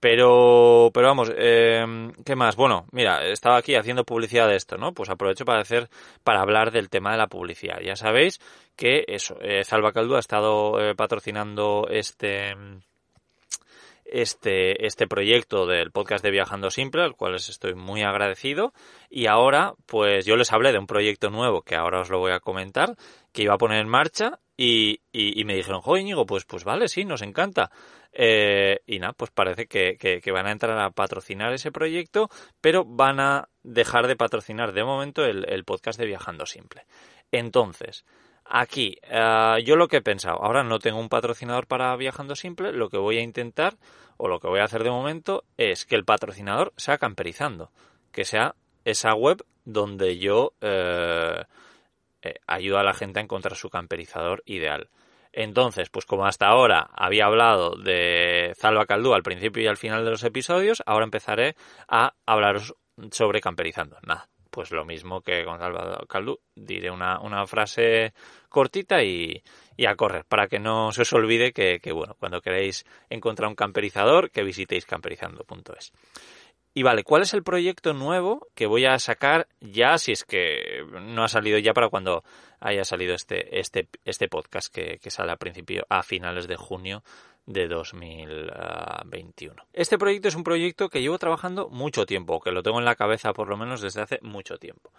Pero, 0.00 0.90
pero 0.94 1.08
vamos, 1.08 1.32
eh, 1.36 1.84
¿qué 2.24 2.36
más? 2.36 2.54
Bueno, 2.54 2.86
mira, 2.92 3.26
estaba 3.26 3.56
aquí 3.56 3.74
haciendo 3.74 4.04
publicidad 4.04 4.46
de 4.46 4.54
esto, 4.54 4.76
¿no? 4.76 4.92
Pues 4.92 5.10
aprovecho 5.10 5.44
para 5.44 5.60
hacer, 5.60 5.88
para 6.22 6.40
hablar 6.40 6.70
del 6.70 6.88
tema 6.88 7.10
de 7.10 7.18
la 7.18 7.26
publicidad. 7.26 7.80
Ya 7.80 7.96
sabéis 7.96 8.38
que 8.76 9.04
eso, 9.08 9.36
eh, 9.40 9.64
Zalba 9.64 9.92
Caldu 9.92 10.14
ha 10.14 10.20
estado 10.20 10.80
eh, 10.80 10.94
patrocinando 10.94 11.88
este, 11.90 12.54
este, 14.10 14.86
este 14.86 15.06
proyecto 15.06 15.66
del 15.66 15.90
podcast 15.90 16.24
de 16.24 16.30
Viajando 16.30 16.70
Simple, 16.70 17.02
al 17.02 17.14
cual 17.14 17.32
les 17.32 17.48
estoy 17.48 17.74
muy 17.74 18.02
agradecido. 18.02 18.72
Y 19.10 19.26
ahora, 19.26 19.74
pues 19.86 20.24
yo 20.24 20.36
les 20.36 20.52
hablé 20.52 20.72
de 20.72 20.78
un 20.78 20.86
proyecto 20.86 21.30
nuevo 21.30 21.62
que 21.62 21.76
ahora 21.76 22.00
os 22.00 22.10
lo 22.10 22.18
voy 22.18 22.32
a 22.32 22.40
comentar, 22.40 22.96
que 23.32 23.42
iba 23.42 23.54
a 23.54 23.58
poner 23.58 23.80
en 23.80 23.88
marcha 23.88 24.38
y, 24.56 25.00
y, 25.12 25.44
me 25.44 25.54
dijeron, 25.54 25.80
joder, 25.80 26.02
Íñigo, 26.02 26.26
pues, 26.26 26.44
pues 26.44 26.64
vale, 26.64 26.88
sí, 26.88 27.04
nos 27.04 27.22
encanta. 27.22 27.70
Eh, 28.12 28.80
y 28.86 28.98
nada, 28.98 29.12
pues 29.12 29.30
parece 29.30 29.66
que, 29.66 29.96
que, 29.96 30.20
que, 30.20 30.32
van 30.32 30.48
a 30.48 30.52
entrar 30.52 30.76
a 30.80 30.90
patrocinar 30.90 31.52
ese 31.52 31.70
proyecto, 31.70 32.28
pero 32.60 32.84
van 32.84 33.20
a 33.20 33.48
dejar 33.62 34.08
de 34.08 34.16
patrocinar 34.16 34.72
de 34.72 34.82
momento 34.82 35.24
el, 35.24 35.48
el 35.48 35.64
podcast 35.64 35.98
de 36.00 36.06
Viajando 36.06 36.44
Simple. 36.44 36.86
Entonces, 37.30 38.04
Aquí, 38.50 38.96
eh, 39.02 39.62
yo 39.64 39.76
lo 39.76 39.88
que 39.88 39.98
he 39.98 40.02
pensado, 40.02 40.42
ahora 40.42 40.64
no 40.64 40.78
tengo 40.78 40.98
un 40.98 41.10
patrocinador 41.10 41.66
para 41.66 41.94
Viajando 41.96 42.34
Simple, 42.34 42.72
lo 42.72 42.88
que 42.88 42.96
voy 42.96 43.18
a 43.18 43.22
intentar, 43.22 43.76
o 44.16 44.26
lo 44.26 44.40
que 44.40 44.48
voy 44.48 44.60
a 44.60 44.64
hacer 44.64 44.84
de 44.84 44.90
momento, 44.90 45.44
es 45.58 45.84
que 45.84 45.96
el 45.96 46.06
patrocinador 46.06 46.72
sea 46.76 46.96
camperizando, 46.96 47.70
que 48.10 48.24
sea 48.24 48.54
esa 48.86 49.14
web 49.14 49.44
donde 49.66 50.16
yo 50.16 50.54
eh, 50.62 51.44
eh, 52.22 52.34
ayudo 52.46 52.78
a 52.78 52.82
la 52.82 52.94
gente 52.94 53.20
a 53.20 53.22
encontrar 53.22 53.54
su 53.54 53.68
camperizador 53.68 54.42
ideal. 54.46 54.88
Entonces, 55.34 55.90
pues 55.90 56.06
como 56.06 56.24
hasta 56.24 56.46
ahora 56.46 56.88
había 56.94 57.26
hablado 57.26 57.76
de 57.76 58.54
Salva 58.56 58.86
Caldú 58.86 59.12
al 59.12 59.22
principio 59.22 59.62
y 59.62 59.66
al 59.66 59.76
final 59.76 60.06
de 60.06 60.10
los 60.10 60.24
episodios, 60.24 60.82
ahora 60.86 61.04
empezaré 61.04 61.54
a 61.86 62.14
hablaros 62.24 62.74
sobre 63.10 63.42
camperizando. 63.42 63.98
Nada, 64.06 64.28
pues 64.50 64.70
lo 64.70 64.84
mismo 64.84 65.20
que 65.20 65.44
con 65.44 65.58
Salva 65.58 66.04
Caldú. 66.08 66.40
Diré 66.54 66.90
una, 66.90 67.20
una 67.20 67.46
frase 67.46 68.12
cortita 68.48 69.02
y, 69.02 69.42
y, 69.76 69.86
a 69.86 69.96
correr, 69.96 70.24
para 70.24 70.48
que 70.48 70.58
no 70.58 70.92
se 70.92 71.02
os 71.02 71.12
olvide 71.12 71.52
que, 71.52 71.80
que, 71.80 71.92
bueno, 71.92 72.16
cuando 72.18 72.40
queréis 72.40 72.84
encontrar 73.10 73.48
un 73.48 73.54
camperizador, 73.54 74.30
que 74.30 74.42
visitéis 74.42 74.86
camperizando.es. 74.86 75.92
Y 76.78 76.84
vale, 76.84 77.02
¿cuál 77.02 77.22
es 77.22 77.34
el 77.34 77.42
proyecto 77.42 77.92
nuevo 77.92 78.46
que 78.54 78.68
voy 78.68 78.86
a 78.86 78.96
sacar 79.00 79.48
ya, 79.60 79.98
si 79.98 80.12
es 80.12 80.22
que 80.22 80.84
no 81.02 81.24
ha 81.24 81.28
salido 81.28 81.58
ya 81.58 81.72
para 81.72 81.88
cuando 81.88 82.22
haya 82.60 82.84
salido 82.84 83.16
este, 83.16 83.58
este, 83.58 83.88
este 84.04 84.28
podcast 84.28 84.72
que, 84.72 85.00
que 85.02 85.10
sale 85.10 85.32
a 85.32 85.36
principio, 85.36 85.84
a 85.88 86.04
finales 86.04 86.46
de 86.46 86.54
junio 86.54 87.02
de 87.46 87.66
2021. 87.66 89.60
Este 89.72 89.98
proyecto 89.98 90.28
es 90.28 90.36
un 90.36 90.44
proyecto 90.44 90.88
que 90.88 91.00
llevo 91.00 91.18
trabajando 91.18 91.68
mucho 91.68 92.06
tiempo, 92.06 92.38
que 92.38 92.52
lo 92.52 92.62
tengo 92.62 92.78
en 92.78 92.84
la 92.84 92.94
cabeza 92.94 93.32
por 93.32 93.48
lo 93.48 93.56
menos 93.56 93.80
desde 93.80 94.02
hace 94.02 94.20
mucho 94.22 94.56
tiempo. 94.58 94.92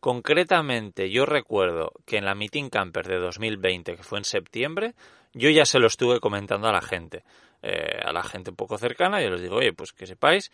Concretamente, 0.00 1.10
yo 1.10 1.26
recuerdo 1.26 1.92
que 2.06 2.16
en 2.16 2.24
la 2.24 2.34
Meeting 2.34 2.70
Camper 2.70 3.06
de 3.06 3.18
2020, 3.18 3.96
que 3.96 4.02
fue 4.02 4.16
en 4.16 4.24
septiembre, 4.24 4.94
yo 5.34 5.50
ya 5.50 5.66
se 5.66 5.78
lo 5.78 5.88
estuve 5.88 6.20
comentando 6.20 6.68
a 6.68 6.72
la 6.72 6.80
gente, 6.80 7.22
eh, 7.60 8.00
a 8.02 8.14
la 8.14 8.22
gente 8.22 8.48
un 8.48 8.56
poco 8.56 8.78
cercana, 8.78 9.22
y 9.22 9.28
les 9.28 9.42
digo, 9.42 9.56
oye, 9.56 9.74
pues 9.74 9.92
que 9.92 10.06
sepáis 10.06 10.50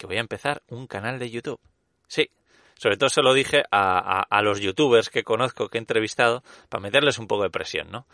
que 0.00 0.06
voy 0.06 0.16
a 0.16 0.20
empezar 0.20 0.62
un 0.68 0.86
canal 0.86 1.18
de 1.18 1.30
YouTube. 1.30 1.60
Sí, 2.08 2.30
sobre 2.74 2.96
todo 2.96 3.10
se 3.10 3.20
lo 3.20 3.34
dije 3.34 3.64
a, 3.70 4.22
a, 4.22 4.42
los 4.42 4.60
youtubers 4.60 5.10
que 5.10 5.22
conozco, 5.22 5.68
que 5.68 5.76
he 5.76 5.80
entrevistado, 5.80 6.42
para 6.70 6.80
meterles 6.80 7.18
un 7.18 7.26
poco 7.26 7.42
de 7.42 7.50
presión, 7.50 7.90
¿no? 7.90 8.06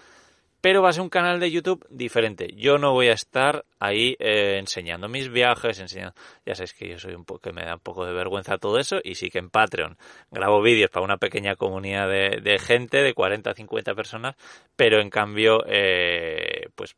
Pero 0.60 0.82
va 0.82 0.88
a 0.88 0.92
ser 0.92 1.02
un 1.02 1.10
canal 1.10 1.38
de 1.38 1.52
YouTube 1.52 1.86
diferente. 1.88 2.48
Yo 2.56 2.76
no 2.76 2.92
voy 2.92 3.06
a 3.06 3.12
estar 3.12 3.64
ahí 3.78 4.16
eh, 4.18 4.56
enseñando 4.58 5.06
mis 5.06 5.28
viajes, 5.28 5.78
enseñando... 5.78 6.14
Ya 6.44 6.56
sabéis 6.56 6.74
que 6.74 6.88
yo 6.88 6.98
soy 6.98 7.14
un 7.14 7.24
poco, 7.24 7.38
que 7.38 7.52
me 7.52 7.64
da 7.64 7.74
un 7.74 7.80
poco 7.80 8.04
de 8.04 8.12
vergüenza 8.12 8.58
todo 8.58 8.80
eso, 8.80 8.98
y 9.04 9.14
sí 9.14 9.30
que 9.30 9.38
en 9.38 9.50
Patreon 9.50 9.96
grabo 10.32 10.60
vídeos 10.60 10.90
para 10.90 11.04
una 11.04 11.18
pequeña 11.18 11.54
comunidad 11.54 12.08
de, 12.08 12.40
de 12.42 12.58
gente, 12.58 13.02
de 13.02 13.14
40 13.14 13.50
a 13.50 13.54
50 13.54 13.94
personas, 13.94 14.34
pero 14.74 15.00
en 15.00 15.10
cambio, 15.10 15.62
eh, 15.68 16.68
pues 16.74 16.96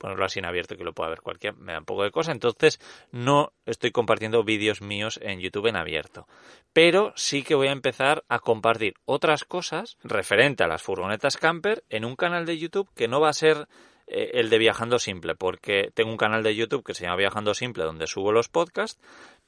ponerlo 0.00 0.24
así 0.24 0.38
en 0.38 0.46
abierto 0.46 0.76
que 0.76 0.82
lo 0.82 0.94
pueda 0.94 1.10
ver 1.10 1.20
cualquiera, 1.20 1.54
me 1.58 1.72
da 1.72 1.78
un 1.78 1.84
poco 1.84 2.02
de 2.02 2.10
cosa. 2.10 2.32
Entonces 2.32 2.80
no 3.12 3.52
estoy 3.66 3.92
compartiendo 3.92 4.42
vídeos 4.42 4.80
míos 4.80 5.20
en 5.22 5.40
YouTube 5.40 5.66
en 5.66 5.76
abierto. 5.76 6.26
Pero 6.72 7.12
sí 7.16 7.42
que 7.42 7.54
voy 7.54 7.68
a 7.68 7.72
empezar 7.72 8.24
a 8.28 8.38
compartir 8.38 8.94
otras 9.04 9.44
cosas 9.44 9.98
referente 10.02 10.64
a 10.64 10.68
las 10.68 10.82
furgonetas 10.82 11.36
camper 11.36 11.84
en 11.90 12.06
un 12.06 12.16
canal 12.16 12.46
de 12.46 12.58
YouTube 12.58 12.88
que 12.96 13.08
no 13.08 13.20
va 13.20 13.28
a 13.28 13.34
ser 13.34 13.68
eh, 14.06 14.30
el 14.34 14.48
de 14.48 14.56
Viajando 14.56 14.98
Simple, 14.98 15.34
porque 15.34 15.90
tengo 15.92 16.10
un 16.10 16.16
canal 16.16 16.42
de 16.42 16.56
YouTube 16.56 16.82
que 16.82 16.94
se 16.94 17.04
llama 17.04 17.16
Viajando 17.16 17.52
Simple 17.52 17.84
donde 17.84 18.06
subo 18.06 18.32
los 18.32 18.48
podcasts, 18.48 18.98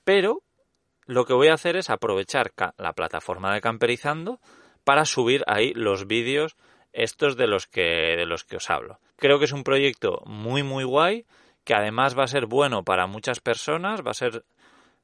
pero 0.05 0.43
lo 1.07 1.25
que 1.25 1.33
voy 1.33 1.49
a 1.49 1.55
hacer 1.55 1.77
es 1.77 1.89
aprovechar 1.89 2.53
la 2.77 2.93
plataforma 2.93 3.55
de 3.55 3.63
Camperizando 3.63 4.39
para 4.85 5.07
subir 5.07 5.45
ahí 5.47 5.73
los 5.75 6.07
vídeos 6.07 6.57
estos 6.93 7.39
de 7.39 7.47
los 7.47 7.67
que 7.67 8.17
de 8.19 8.27
los 8.27 8.45
que 8.45 8.57
os 8.57 8.69
hablo. 8.69 9.01
Creo 9.23 9.39
que 9.39 9.45
es 9.45 9.53
un 9.53 9.63
proyecto 9.63 10.21
muy 10.27 10.65
muy 10.65 10.83
guay 10.83 11.25
que 11.63 11.75
además 11.75 12.19
va 12.19 12.25
a 12.25 12.27
ser 12.27 12.47
bueno 12.47 12.83
para 12.83 13.07
muchas 13.07 13.39
personas, 13.39 14.01
va 14.05 14.11
a 14.11 14.15
ser 14.15 14.43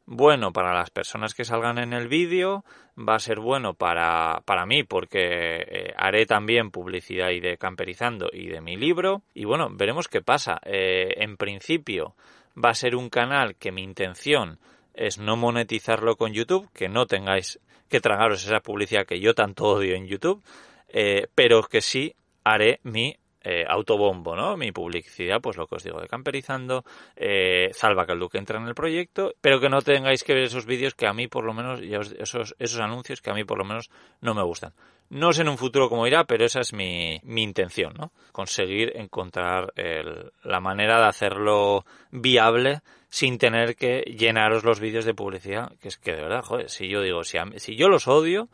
bueno 0.06 0.52
para 0.52 0.74
las 0.74 0.90
personas 0.90 1.34
que 1.34 1.44
salgan 1.44 1.78
en 1.78 1.92
el 1.92 2.08
vídeo, 2.08 2.64
va 2.98 3.14
a 3.14 3.20
ser 3.20 3.38
bueno 3.38 3.74
para, 3.74 4.42
para 4.44 4.66
mí 4.66 4.82
porque 4.82 5.20
eh, 5.22 5.94
haré 5.96 6.26
también 6.26 6.72
publicidad 6.72 7.30
y 7.30 7.38
de 7.38 7.58
camperizando 7.58 8.28
y 8.32 8.48
de 8.48 8.60
mi 8.60 8.76
libro 8.76 9.22
y 9.34 9.44
bueno, 9.44 9.68
veremos 9.70 10.08
qué 10.08 10.20
pasa. 10.20 10.58
Eh, 10.64 11.14
en 11.18 11.36
principio 11.36 12.16
va 12.56 12.70
a 12.70 12.74
ser 12.74 12.96
un 12.96 13.10
canal 13.10 13.54
que 13.54 13.70
mi 13.70 13.84
intención 13.84 14.58
es 14.94 15.18
no 15.18 15.36
monetizarlo 15.36 16.16
con 16.16 16.32
YouTube, 16.32 16.68
que 16.72 16.88
no 16.88 17.06
tengáis 17.06 17.60
que 17.88 18.00
tragaros 18.00 18.44
esa 18.44 18.58
publicidad 18.58 19.06
que 19.06 19.20
yo 19.20 19.32
tanto 19.32 19.66
odio 19.66 19.94
en 19.94 20.08
YouTube, 20.08 20.42
eh, 20.88 21.28
pero 21.36 21.62
que 21.62 21.82
sí 21.82 22.16
haré 22.42 22.80
mi 22.82 23.16
eh, 23.42 23.64
autobombo, 23.68 24.34
¿no? 24.34 24.56
Mi 24.56 24.72
publicidad, 24.72 25.40
pues 25.40 25.56
lo 25.56 25.66
que 25.66 25.76
os 25.76 25.84
digo, 25.84 26.00
de 26.00 26.08
camperizando, 26.08 26.84
eh, 27.16 27.70
salva 27.72 28.04
que 28.04 28.12
el 28.12 28.18
Duque 28.18 28.38
entra 28.38 28.58
en 28.58 28.66
el 28.66 28.74
proyecto, 28.74 29.34
pero 29.40 29.60
que 29.60 29.68
no 29.68 29.80
tengáis 29.80 30.24
que 30.24 30.34
ver 30.34 30.44
esos 30.44 30.66
vídeos 30.66 30.94
que 30.94 31.06
a 31.06 31.12
mí 31.12 31.28
por 31.28 31.44
lo 31.44 31.54
menos, 31.54 31.80
esos, 31.80 32.54
esos 32.58 32.80
anuncios 32.80 33.20
que 33.20 33.30
a 33.30 33.34
mí 33.34 33.44
por 33.44 33.58
lo 33.58 33.64
menos 33.64 33.90
no 34.20 34.34
me 34.34 34.42
gustan. 34.42 34.72
No 35.10 35.32
sé 35.32 35.42
en 35.42 35.48
un 35.48 35.56
futuro 35.56 35.88
cómo 35.88 36.06
irá, 36.06 36.24
pero 36.24 36.44
esa 36.44 36.60
es 36.60 36.74
mi, 36.74 37.18
mi 37.22 37.42
intención, 37.42 37.94
¿no? 37.96 38.12
Conseguir 38.32 38.92
encontrar 38.96 39.72
el, 39.76 40.32
la 40.42 40.60
manera 40.60 40.98
de 40.98 41.06
hacerlo 41.06 41.86
viable 42.10 42.80
sin 43.08 43.38
tener 43.38 43.74
que 43.74 44.02
llenaros 44.02 44.64
los 44.64 44.80
vídeos 44.80 45.06
de 45.06 45.14
publicidad, 45.14 45.72
que 45.80 45.88
es 45.88 45.96
que 45.96 46.12
de 46.12 46.22
verdad, 46.22 46.42
joder, 46.42 46.68
si 46.68 46.88
yo 46.88 47.00
digo, 47.00 47.24
si, 47.24 47.38
a, 47.38 47.46
si 47.56 47.74
yo 47.74 47.88
los 47.88 48.06
odio, 48.06 48.50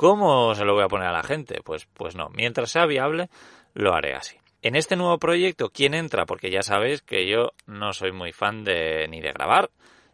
¿Cómo 0.00 0.54
se 0.54 0.64
lo 0.64 0.72
voy 0.72 0.84
a 0.84 0.88
poner 0.88 1.08
a 1.08 1.12
la 1.12 1.22
gente? 1.22 1.60
Pues, 1.62 1.86
pues 1.92 2.16
no, 2.16 2.30
mientras 2.30 2.70
sea 2.70 2.86
viable, 2.86 3.28
lo 3.74 3.94
haré 3.94 4.14
así. 4.14 4.36
En 4.62 4.76
este 4.76 4.96
nuevo 4.96 5.18
proyecto, 5.18 5.70
¿quién 5.70 5.94
entra? 5.94 6.26
Porque 6.26 6.50
ya 6.50 6.62
sabéis 6.62 7.00
que 7.02 7.26
yo 7.26 7.52
no 7.66 7.92
soy 7.92 8.12
muy 8.12 8.32
fan 8.32 8.62
de 8.62 9.06
ni 9.08 9.20
de 9.20 9.32
grabar 9.32 9.70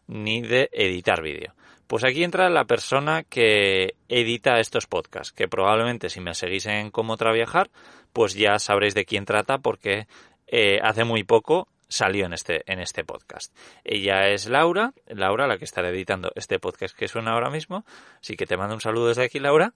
ni 0.06 0.40
de 0.40 0.70
editar 0.72 1.20
vídeo. 1.20 1.54
Pues 1.86 2.04
aquí 2.04 2.25
entra 2.25 2.48
la 2.48 2.64
persona 2.64 3.22
que 3.25 3.94
edita 4.08 4.58
estos 4.58 4.86
podcasts, 4.86 5.32
que 5.32 5.48
probablemente 5.48 6.10
si 6.10 6.20
me 6.20 6.34
seguís 6.34 6.66
en 6.66 6.90
Cómo 6.90 7.16
Traviajar, 7.16 7.70
pues 8.12 8.34
ya 8.34 8.58
sabréis 8.58 8.94
de 8.94 9.04
quién 9.04 9.25
trata 9.25 9.58
porque 9.58 10.06
eh, 10.46 10.78
hace 10.82 11.04
muy 11.04 11.22
poco 11.25 11.68
salió 11.88 12.26
en 12.26 12.32
este, 12.32 12.62
en 12.70 12.80
este 12.80 13.04
podcast. 13.04 13.54
Ella 13.84 14.28
es 14.28 14.48
Laura, 14.48 14.92
Laura, 15.06 15.46
la 15.46 15.58
que 15.58 15.64
estará 15.64 15.90
editando 15.90 16.32
este 16.34 16.58
podcast 16.58 16.96
que 16.96 17.08
suena 17.08 17.32
ahora 17.32 17.50
mismo. 17.50 17.84
Así 18.20 18.36
que 18.36 18.46
te 18.46 18.56
mando 18.56 18.75
un 18.75 18.80
saludo 18.80 19.08
desde 19.08 19.25
aquí, 19.25 19.38
Laura. 19.38 19.72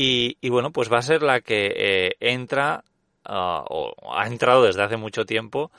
Y, 0.00 0.36
bueno, 0.48 0.70
pues 0.70 0.92
va 0.92 0.98
a 0.98 1.02
ser 1.02 1.24
la 1.24 1.40
que 1.40 1.72
eh, 1.74 2.16
entra, 2.20 2.84
uh, 3.28 3.64
o 3.68 3.94
ha 4.14 4.26
entrado 4.26 4.62
desde 4.64 4.82
hace 4.82 4.96
mucho 4.96 5.24
tiempo, 5.24 5.70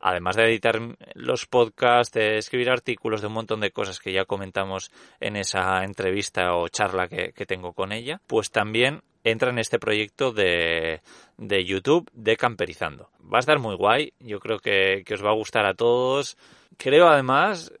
además 0.00 0.36
de 0.36 0.44
editar 0.44 0.80
los 1.14 1.46
podcasts, 1.46 2.12
de 2.12 2.38
escribir 2.38 2.70
artículos, 2.70 3.20
de 3.20 3.28
un 3.28 3.34
montón 3.34 3.60
de 3.60 3.70
cosas 3.70 3.98
que 3.98 4.12
ya 4.12 4.24
comentamos 4.24 4.90
en 5.20 5.36
esa 5.36 5.82
entrevista 5.84 6.54
o 6.54 6.68
charla 6.68 7.08
que, 7.08 7.32
que 7.32 7.46
tengo 7.46 7.72
con 7.72 7.92
ella, 7.92 8.20
pues 8.26 8.50
también 8.50 9.02
entra 9.24 9.50
en 9.50 9.58
este 9.58 9.78
proyecto 9.78 10.32
de, 10.32 11.00
de 11.38 11.64
YouTube 11.64 12.10
de 12.12 12.36
Camperizando. 12.36 13.08
Va 13.32 13.38
a 13.38 13.40
estar 13.40 13.58
muy 13.58 13.74
guay, 13.74 14.12
yo 14.20 14.38
creo 14.38 14.58
que, 14.58 15.02
que 15.04 15.14
os 15.14 15.24
va 15.24 15.30
a 15.30 15.34
gustar 15.34 15.66
a 15.66 15.74
todos. 15.74 16.36
Creo 16.76 17.08
además 17.08 17.72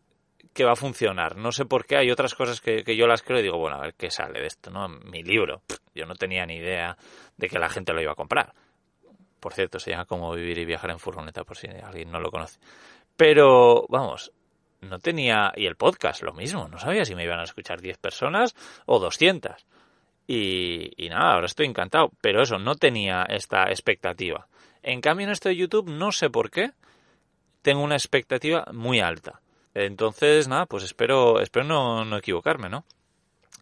que 0.54 0.64
va 0.64 0.72
a 0.72 0.76
funcionar. 0.76 1.36
No 1.36 1.52
sé 1.52 1.66
por 1.66 1.84
qué, 1.84 1.96
hay 1.96 2.10
otras 2.10 2.34
cosas 2.34 2.60
que, 2.60 2.82
que, 2.82 2.96
yo 2.96 3.06
las 3.06 3.22
creo 3.22 3.40
y 3.40 3.42
digo, 3.42 3.58
bueno, 3.58 3.76
a 3.76 3.82
ver 3.82 3.94
qué 3.94 4.10
sale 4.10 4.40
de 4.40 4.46
esto, 4.46 4.70
¿no? 4.70 4.88
Mi 4.88 5.22
libro. 5.22 5.62
Yo 5.94 6.06
no 6.06 6.14
tenía 6.14 6.46
ni 6.46 6.56
idea 6.56 6.96
de 7.36 7.48
que 7.48 7.58
la 7.58 7.68
gente 7.68 7.92
lo 7.92 8.00
iba 8.00 8.12
a 8.12 8.16
comprar. 8.16 8.54
Por 9.44 9.52
cierto, 9.52 9.78
se 9.78 9.90
llama 9.90 10.06
Cómo 10.06 10.32
vivir 10.32 10.56
y 10.56 10.64
viajar 10.64 10.90
en 10.90 10.98
furgoneta, 10.98 11.44
por 11.44 11.58
si 11.58 11.66
alguien 11.66 12.10
no 12.10 12.18
lo 12.18 12.30
conoce. 12.30 12.58
Pero, 13.14 13.84
vamos, 13.90 14.32
no 14.80 15.00
tenía... 15.00 15.52
Y 15.54 15.66
el 15.66 15.76
podcast, 15.76 16.22
lo 16.22 16.32
mismo. 16.32 16.66
No 16.66 16.78
sabía 16.78 17.04
si 17.04 17.14
me 17.14 17.24
iban 17.24 17.40
a 17.40 17.44
escuchar 17.44 17.82
10 17.82 17.98
personas 17.98 18.56
o 18.86 18.98
200. 18.98 19.66
Y, 20.26 21.08
nada, 21.10 21.34
ahora 21.34 21.44
estoy 21.44 21.66
encantado. 21.66 22.10
Pero 22.22 22.40
eso, 22.40 22.58
no 22.58 22.76
tenía 22.76 23.26
esta 23.28 23.64
expectativa. 23.64 24.48
En 24.82 25.02
cambio, 25.02 25.26
en 25.26 25.32
esto 25.32 25.50
de 25.50 25.56
YouTube, 25.56 25.90
no 25.90 26.10
sé 26.10 26.30
por 26.30 26.50
qué, 26.50 26.70
tengo 27.60 27.82
una 27.82 27.96
expectativa 27.96 28.64
muy 28.72 29.00
alta. 29.00 29.42
Entonces, 29.74 30.48
nada, 30.48 30.64
pues 30.64 30.84
espero, 30.84 31.38
espero 31.42 31.66
no, 31.66 32.06
no 32.06 32.16
equivocarme, 32.16 32.70
¿no? 32.70 32.86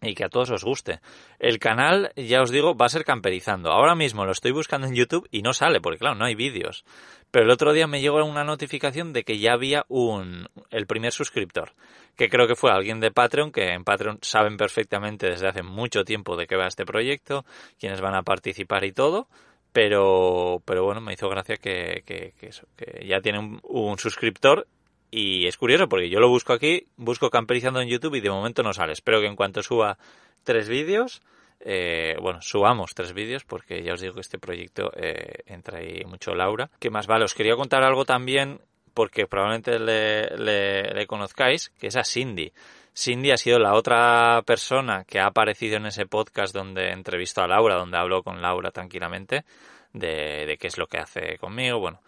Y 0.03 0.15
que 0.15 0.25
a 0.25 0.29
todos 0.29 0.51
os 0.51 0.63
guste. 0.63 0.99
El 1.39 1.59
canal, 1.59 2.11
ya 2.15 2.41
os 2.41 2.51
digo, 2.51 2.75
va 2.75 2.87
a 2.87 2.89
ser 2.89 3.03
camperizando. 3.03 3.71
Ahora 3.71 3.95
mismo 3.95 4.25
lo 4.25 4.31
estoy 4.31 4.51
buscando 4.51 4.87
en 4.87 4.95
YouTube 4.95 5.27
y 5.31 5.41
no 5.41 5.53
sale, 5.53 5.81
porque 5.81 5.99
claro, 5.99 6.15
no 6.15 6.25
hay 6.25 6.35
vídeos. 6.35 6.85
Pero 7.31 7.45
el 7.45 7.51
otro 7.51 7.73
día 7.73 7.87
me 7.87 8.01
llegó 8.01 8.23
una 8.23 8.43
notificación 8.43 9.13
de 9.13 9.23
que 9.23 9.39
ya 9.39 9.53
había 9.53 9.85
un, 9.87 10.47
el 10.69 10.85
primer 10.85 11.11
suscriptor, 11.11 11.73
que 12.15 12.29
creo 12.29 12.47
que 12.47 12.55
fue 12.55 12.71
alguien 12.71 12.99
de 12.99 13.11
Patreon, 13.11 13.51
que 13.51 13.73
en 13.73 13.83
Patreon 13.83 14.19
saben 14.21 14.57
perfectamente 14.57 15.27
desde 15.27 15.47
hace 15.47 15.63
mucho 15.63 16.03
tiempo 16.03 16.35
de 16.35 16.45
qué 16.45 16.55
va 16.55 16.67
este 16.67 16.85
proyecto, 16.85 17.45
quiénes 17.79 18.01
van 18.01 18.15
a 18.15 18.23
participar 18.23 18.83
y 18.83 18.91
todo. 18.91 19.27
Pero, 19.71 20.61
pero 20.65 20.83
bueno, 20.83 21.01
me 21.01 21.13
hizo 21.13 21.27
gracia 21.27 21.57
que, 21.57 22.03
que, 22.05 22.33
que, 22.39 22.47
eso, 22.49 22.67
que 22.77 23.07
ya 23.07 23.19
tiene 23.21 23.39
un, 23.39 23.59
un 23.63 23.97
suscriptor 23.97 24.67
y 25.13 25.45
es 25.45 25.57
curioso 25.57 25.87
porque 25.87 26.09
yo 26.09 26.19
lo 26.19 26.27
busco 26.27 26.53
aquí, 26.53 26.87
busco 26.97 27.29
camperizando 27.29 27.79
en 27.81 27.87
YouTube 27.87 28.15
y 28.15 28.21
de 28.21 28.31
momento 28.31 28.63
no 28.63 28.73
sale. 28.73 28.93
Espero 28.93 29.21
que 29.21 29.27
en 29.27 29.35
cuanto 29.35 29.61
suba 29.61 29.97
tres 30.43 30.67
vídeos 30.67 31.21
eh, 31.65 32.17
bueno, 32.21 32.41
subamos 32.41 32.93
tres 32.93 33.13
vídeos 33.13 33.45
porque 33.45 33.83
ya 33.83 33.93
os 33.93 34.01
digo 34.01 34.15
que 34.15 34.21
este 34.21 34.37
proyecto 34.37 34.91
eh, 34.95 35.43
entra 35.45 35.79
ahí 35.79 36.03
mucho 36.05 36.35
Laura. 36.35 36.69
¿Qué 36.79 36.89
más 36.89 37.07
vale? 37.07 37.23
Os 37.23 37.33
quería 37.33 37.55
contar 37.55 37.83
algo 37.83 38.05
también 38.05 38.59
porque 38.93 39.27
probablemente 39.27 39.79
le, 39.79 40.93
le, 40.93 41.07
conozcáis, 41.07 41.69
que 41.79 41.87
es 41.87 41.95
a 41.95 42.03
Cindy. 42.03 42.51
Cindy 42.95 43.31
ha 43.31 43.37
sido 43.37 43.59
la 43.59 43.73
otra 43.73 44.41
persona 44.45 45.03
que 45.05 45.19
ha 45.19 45.27
aparecido 45.27 45.77
en 45.77 45.85
ese 45.87 46.05
podcast 46.05 46.53
donde 46.53 46.91
entrevisto 46.91 47.41
a 47.41 47.47
Laura, 47.47 47.75
donde 47.75 47.97
hablo 47.97 48.23
con 48.23 48.41
Laura 48.41 48.71
tranquilamente 48.71 49.45
de, 49.93 50.45
de 50.45 50.57
qué 50.57 50.67
es 50.67 50.77
lo 50.77 50.87
que 50.87 50.99
hace 50.99 51.37
conmigo. 51.37 51.79
Bueno, 51.79 52.01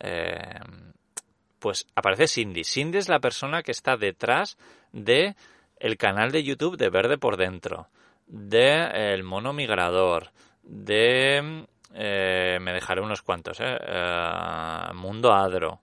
eh, 0.00 0.60
pues 1.62 1.86
aparece 1.94 2.26
Cindy. 2.26 2.64
Cindy 2.64 2.98
es 2.98 3.08
la 3.08 3.20
persona 3.20 3.62
que 3.62 3.70
está 3.70 3.96
detrás 3.96 4.58
de 4.92 5.36
el 5.78 5.96
canal 5.96 6.32
de 6.32 6.42
YouTube 6.42 6.76
de 6.76 6.90
Verde 6.90 7.18
por 7.18 7.36
Dentro 7.36 7.88
de 8.26 9.12
El 9.12 9.22
Mono 9.22 9.52
Migrador, 9.52 10.30
de... 10.62 11.66
Eh, 11.94 12.58
me 12.60 12.72
dejaré 12.72 13.02
unos 13.02 13.20
cuantos, 13.20 13.60
¿eh? 13.60 13.76
eh 13.78 14.92
Mundo 14.94 15.32
Adro. 15.32 15.80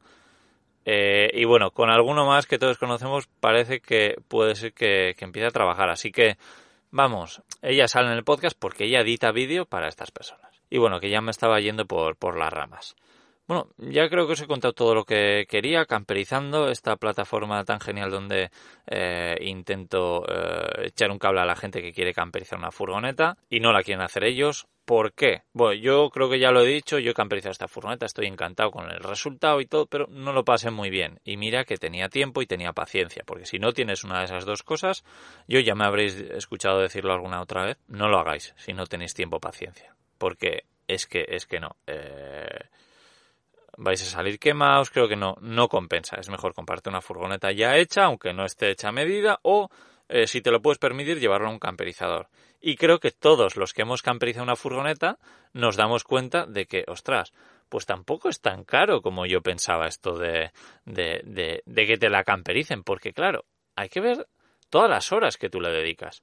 Eh, 0.84 1.30
y 1.34 1.46
bueno, 1.46 1.70
con 1.70 1.92
alguno 1.92 2.26
más 2.26 2.48
que 2.48 2.58
todos 2.58 2.80
conocemos 2.80 3.28
parece 3.40 3.80
que 3.80 4.16
puede 4.28 4.56
ser 4.56 4.74
que, 4.74 5.14
que 5.16 5.26
empiece 5.26 5.48
a 5.48 5.52
trabajar. 5.52 5.90
Así 5.90 6.12
que, 6.12 6.38
vamos, 6.90 7.44
ella 7.62 7.88
sale 7.88 8.08
en 8.08 8.18
el 8.18 8.24
podcast 8.24 8.58
porque 8.60 8.86
ella 8.86 9.02
edita 9.02 9.32
vídeo 9.32 9.66
para 9.66 9.88
estas 9.88 10.10
personas. 10.10 10.50
Y 10.72 10.80
bueno, 10.80 11.00
que 11.00 11.12
ya 11.12 11.22
me 11.22 11.32
estaba 11.32 11.60
yendo 11.60 11.86
por, 11.86 12.16
por 12.16 12.38
las 12.38 12.52
ramas. 12.52 12.96
Bueno, 13.50 13.68
ya 13.80 14.08
creo 14.10 14.28
que 14.28 14.34
os 14.34 14.42
he 14.42 14.46
contado 14.46 14.74
todo 14.74 14.94
lo 14.94 15.06
que 15.06 15.48
quería, 15.50 15.88
camperizando, 15.88 16.70
esta 16.70 16.98
plataforma 16.98 17.66
tan 17.66 17.80
genial 17.80 18.12
donde 18.12 18.52
eh, 18.86 19.36
intento 19.42 20.24
eh, 20.30 20.86
echar 20.86 21.10
un 21.10 21.18
cable 21.18 21.42
a 21.42 21.46
la 21.46 21.56
gente 21.56 21.82
que 21.82 21.92
quiere 21.92 22.14
camperizar 22.14 22.60
una 22.60 22.70
furgoneta 22.70 23.40
y 23.50 23.60
no 23.60 23.74
la 23.74 23.82
quieren 23.82 24.04
hacer 24.04 24.24
ellos. 24.24 24.68
¿Por 24.86 25.14
qué? 25.14 25.42
Bueno, 25.52 25.74
yo 25.82 26.12
creo 26.12 26.30
que 26.30 26.38
ya 26.38 26.52
lo 26.52 26.62
he 26.62 26.68
dicho, 26.68 27.00
yo 27.00 27.10
he 27.10 27.16
camperizado 27.16 27.52
esta 27.52 27.68
furgoneta, 27.68 28.06
estoy 28.06 28.28
encantado 28.28 28.70
con 28.70 28.92
el 28.92 29.00
resultado 29.00 29.60
y 29.62 29.66
todo, 29.66 29.88
pero 29.88 30.06
no 30.12 30.32
lo 30.32 30.46
pasé 30.46 30.70
muy 30.70 30.92
bien. 30.92 31.20
Y 31.24 31.38
mira 31.38 31.66
que 31.66 31.78
tenía 31.78 32.08
tiempo 32.08 32.44
y 32.44 32.46
tenía 32.46 32.74
paciencia, 32.74 33.24
porque 33.26 33.48
si 33.48 33.58
no 33.58 33.72
tienes 33.72 34.04
una 34.04 34.20
de 34.20 34.26
esas 34.26 34.46
dos 34.46 34.62
cosas, 34.62 35.04
yo 35.48 35.60
ya 35.60 35.74
me 35.74 35.86
habréis 35.86 36.14
escuchado 36.20 36.82
decirlo 36.82 37.14
alguna 37.14 37.42
otra 37.42 37.66
vez, 37.66 37.80
no 37.88 38.10
lo 38.10 38.20
hagáis 38.20 38.54
si 38.58 38.74
no 38.74 38.86
tenéis 38.86 39.16
tiempo 39.16 39.40
paciencia, 39.40 39.96
porque 40.20 40.66
es 40.90 41.06
que, 41.06 41.26
es 41.30 41.46
que 41.46 41.60
no. 41.60 41.78
Eh, 41.88 42.29
vais 43.80 44.02
a 44.02 44.06
salir 44.06 44.40
quemados, 44.40 44.92
creo 44.92 45.08
que 45.08 45.16
no, 45.16 45.38
no 45.42 45.70
compensa. 45.70 46.18
Es 46.18 46.30
mejor 46.30 46.54
comprarte 46.54 46.90
una 46.90 47.02
furgoneta 47.02 47.52
ya 47.52 47.78
hecha, 47.78 48.04
aunque 48.04 48.34
no 48.34 48.46
esté 48.46 48.72
hecha 48.72 48.90
a 48.90 48.92
medida, 48.92 49.40
o 49.42 49.70
eh, 50.10 50.28
si 50.28 50.42
te 50.42 50.52
lo 50.52 50.62
puedes 50.62 50.80
permitir, 50.80 51.20
llevarlo 51.20 51.48
a 51.48 51.52
un 51.52 51.60
camperizador. 51.60 52.28
Y 52.60 52.76
creo 52.76 53.00
que 53.00 53.12
todos 53.12 53.56
los 53.56 53.74
que 53.74 53.84
hemos 53.84 54.02
camperizado 54.02 54.44
una 54.44 54.58
furgoneta 54.58 55.18
nos 55.54 55.78
damos 55.78 56.04
cuenta 56.04 56.46
de 56.46 56.66
que, 56.66 56.84
ostras, 56.88 57.32
pues 57.70 57.86
tampoco 57.86 58.28
es 58.28 58.42
tan 58.42 58.66
caro 58.66 59.02
como 59.02 59.26
yo 59.26 59.42
pensaba 59.42 59.88
esto 59.88 60.18
de, 60.18 60.52
de, 60.84 61.22
de, 61.24 61.64
de 61.66 61.88
que 61.88 61.98
te 61.98 62.10
la 62.10 62.26
campericen, 62.26 62.84
porque 62.84 63.14
claro, 63.14 63.46
hay 63.76 63.88
que 63.88 64.02
ver 64.02 64.28
todas 64.70 64.90
las 64.90 65.14
horas 65.14 65.38
que 65.38 65.50
tú 65.50 65.62
le 65.62 65.72
dedicas. 65.72 66.22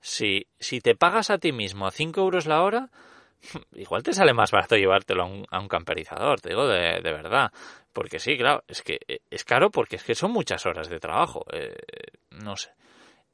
Si, 0.00 0.46
si 0.60 0.80
te 0.80 0.94
pagas 0.94 1.30
a 1.30 1.38
ti 1.38 1.50
mismo 1.50 1.86
a 1.86 1.90
5 1.90 2.20
euros 2.20 2.46
la 2.46 2.62
hora, 2.62 2.90
igual 3.74 4.02
te 4.02 4.12
sale 4.12 4.32
más 4.32 4.50
barato 4.50 4.76
llevártelo 4.76 5.22
a 5.22 5.26
un, 5.26 5.46
a 5.50 5.60
un 5.60 5.68
camperizador, 5.68 6.40
te 6.40 6.50
digo 6.50 6.66
de, 6.66 7.00
de, 7.00 7.12
verdad. 7.12 7.50
Porque 7.92 8.18
sí, 8.18 8.36
claro, 8.36 8.64
es 8.68 8.82
que 8.82 9.00
eh, 9.06 9.20
es 9.30 9.44
caro 9.44 9.70
porque 9.70 9.96
es 9.96 10.04
que 10.04 10.14
son 10.14 10.32
muchas 10.32 10.64
horas 10.66 10.88
de 10.88 10.98
trabajo. 10.98 11.44
Eh, 11.52 11.76
no 12.30 12.56
sé. 12.56 12.70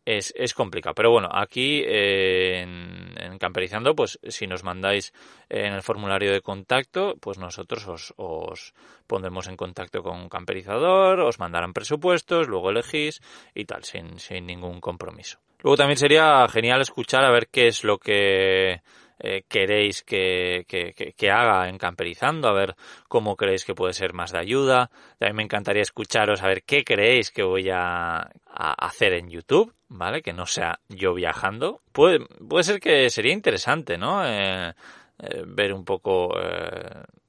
Es, 0.04 0.32
es, 0.36 0.54
complicado. 0.54 0.94
Pero 0.94 1.10
bueno, 1.10 1.28
aquí 1.30 1.82
eh, 1.84 2.62
en, 2.62 3.14
en, 3.20 3.38
Camperizando, 3.38 3.94
pues 3.94 4.18
si 4.26 4.46
nos 4.46 4.64
mandáis 4.64 5.12
en 5.50 5.74
el 5.74 5.82
formulario 5.82 6.32
de 6.32 6.40
contacto, 6.40 7.16
pues 7.20 7.36
nosotros 7.38 7.86
os, 7.86 8.14
os 8.16 8.72
pondremos 9.06 9.48
en 9.48 9.56
contacto 9.56 10.02
con 10.02 10.18
un 10.18 10.30
camperizador, 10.30 11.20
os 11.20 11.38
mandarán 11.38 11.74
presupuestos, 11.74 12.48
luego 12.48 12.70
elegís 12.70 13.20
y 13.54 13.66
tal, 13.66 13.84
sin, 13.84 14.18
sin 14.18 14.46
ningún 14.46 14.80
compromiso. 14.80 15.40
Luego 15.60 15.76
también 15.76 15.98
sería 15.98 16.46
genial 16.48 16.80
escuchar 16.80 17.24
a 17.24 17.30
ver 17.30 17.48
qué 17.48 17.66
es 17.66 17.84
lo 17.84 17.98
que 17.98 18.80
eh, 19.20 19.42
queréis 19.48 20.04
que, 20.04 20.64
que, 20.68 21.30
haga 21.30 21.68
en 21.68 21.76
Camperizando, 21.76 22.48
a 22.48 22.52
ver 22.52 22.76
cómo 23.08 23.36
creéis 23.36 23.64
que 23.64 23.74
puede 23.74 23.92
ser 23.92 24.12
más 24.12 24.30
de 24.30 24.38
ayuda. 24.38 24.90
También 25.18 25.36
me 25.36 25.42
encantaría 25.42 25.82
escucharos 25.82 26.42
a 26.42 26.46
ver 26.46 26.62
qué 26.62 26.84
creéis 26.84 27.32
que 27.32 27.42
voy 27.42 27.68
a, 27.70 28.30
hacer 28.46 29.14
en 29.14 29.28
YouTube, 29.28 29.74
¿vale? 29.88 30.22
Que 30.22 30.32
no 30.32 30.46
sea 30.46 30.80
yo 30.88 31.14
viajando. 31.14 31.82
Puede, 31.92 32.20
puede 32.48 32.64
ser 32.64 32.80
que 32.80 33.10
sería 33.10 33.32
interesante, 33.32 33.98
¿no? 33.98 34.24
Eh, 34.24 34.72
eh, 35.18 35.44
ver 35.46 35.72
un 35.72 35.84
poco 35.84 36.34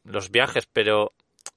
los 0.03 0.29
viajes, 0.29 0.67
pero 0.67 1.13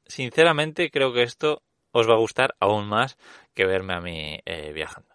sinceramente 0.06 0.90
creo 0.90 1.12
que 1.12 1.22
esto 1.22 1.62
os 1.90 2.08
va 2.08 2.14
a 2.14 2.18
gustar 2.18 2.54
aún 2.58 2.86
más 2.88 3.18
que 3.54 3.66
verme 3.66 3.94
a 3.94 4.00
mí 4.00 4.40
viajando. 4.72 5.10